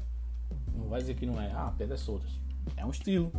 Não 0.75 0.89
vai 0.89 1.01
dizer 1.01 1.15
que 1.15 1.27
não 1.27 1.41
é. 1.41 1.51
Ah, 1.53 1.73
pedras 1.77 2.01
soltas. 2.01 2.31
É 2.77 2.85
um 2.85 2.91
estilo. 2.91 3.33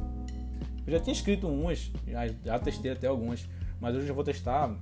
Eu 0.86 0.94
já 0.94 1.00
tinha 1.00 1.14
escrito 1.14 1.48
umas, 1.48 1.92
já, 2.08 2.28
já 2.44 2.60
testei 2.60 2.92
até 2.92 3.08
algumas, 3.08 3.48
mas 3.80 3.96
hoje 3.96 4.08
eu 4.08 4.16
vou 4.16 4.24
testar 4.24 4.76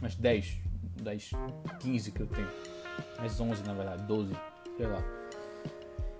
umas 0.00 0.14
10, 0.14 0.58
10, 1.02 1.30
15 1.80 2.12
que 2.12 2.20
eu 2.20 2.26
tenho. 2.26 2.48
Umas 3.18 3.38
11 3.38 3.62
na 3.64 3.74
verdade, 3.74 4.02
12, 4.04 4.32
sei 4.76 4.86
lá. 4.86 5.02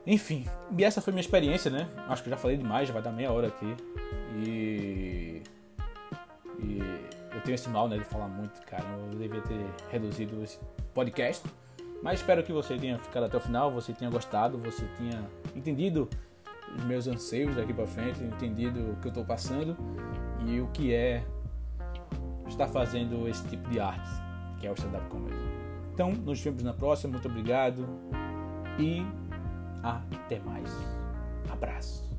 Enfim, 0.07 0.47
e 0.77 0.85
essa 0.85 1.01
foi 1.01 1.13
minha 1.13 1.21
experiência, 1.21 1.71
né? 1.71 1.89
Acho 2.09 2.23
que 2.23 2.29
eu 2.29 2.33
já 2.33 2.37
falei 2.37 2.57
demais, 2.57 2.89
já 2.89 2.95
vai 2.95 3.03
dar 3.03 3.13
meia 3.13 3.31
hora 3.31 3.49
aqui. 3.49 3.77
E. 4.45 5.43
E 6.63 6.79
eu 7.33 7.41
tenho 7.43 7.55
esse 7.55 7.69
mal, 7.71 7.89
né, 7.89 7.97
de 7.97 8.05
falar 8.05 8.29
muito, 8.29 8.61
cara. 8.63 8.85
Eu 8.85 9.19
devia 9.19 9.41
ter 9.41 9.65
reduzido 9.91 10.43
esse 10.43 10.59
podcast. 10.93 11.47
Mas 12.03 12.21
espero 12.21 12.43
que 12.43 12.53
você 12.53 12.77
tenha 12.77 12.99
ficado 12.99 13.25
até 13.25 13.37
o 13.37 13.41
final, 13.41 13.71
você 13.71 13.93
tenha 13.93 14.11
gostado, 14.11 14.59
você 14.59 14.85
tenha 14.99 15.23
entendido 15.55 16.09
os 16.77 16.85
meus 16.85 17.07
anseios 17.07 17.57
daqui 17.57 17.73
para 17.73 17.87
frente, 17.87 18.23
entendido 18.23 18.93
o 18.93 18.97
que 18.97 19.09
eu 19.09 19.11
estou 19.11 19.25
passando 19.25 19.77
e 20.47 20.61
o 20.61 20.67
que 20.69 20.95
é 20.95 21.25
estar 22.49 22.69
fazendo 22.69 23.29
esse 23.29 23.47
tipo 23.49 23.69
de 23.71 23.79
arte, 23.81 24.11
que 24.59 24.67
é 24.67 24.71
o 24.71 24.75
stand-up 24.75 25.09
comedy. 25.09 25.37
Então, 25.93 26.13
nos 26.13 26.41
vemos 26.41 26.63
na 26.63 26.73
próxima. 26.73 27.13
Muito 27.13 27.29
obrigado 27.29 27.87
e 28.79 29.05
até 29.83 30.39
mais. 30.41 30.71
Abraço. 31.51 32.10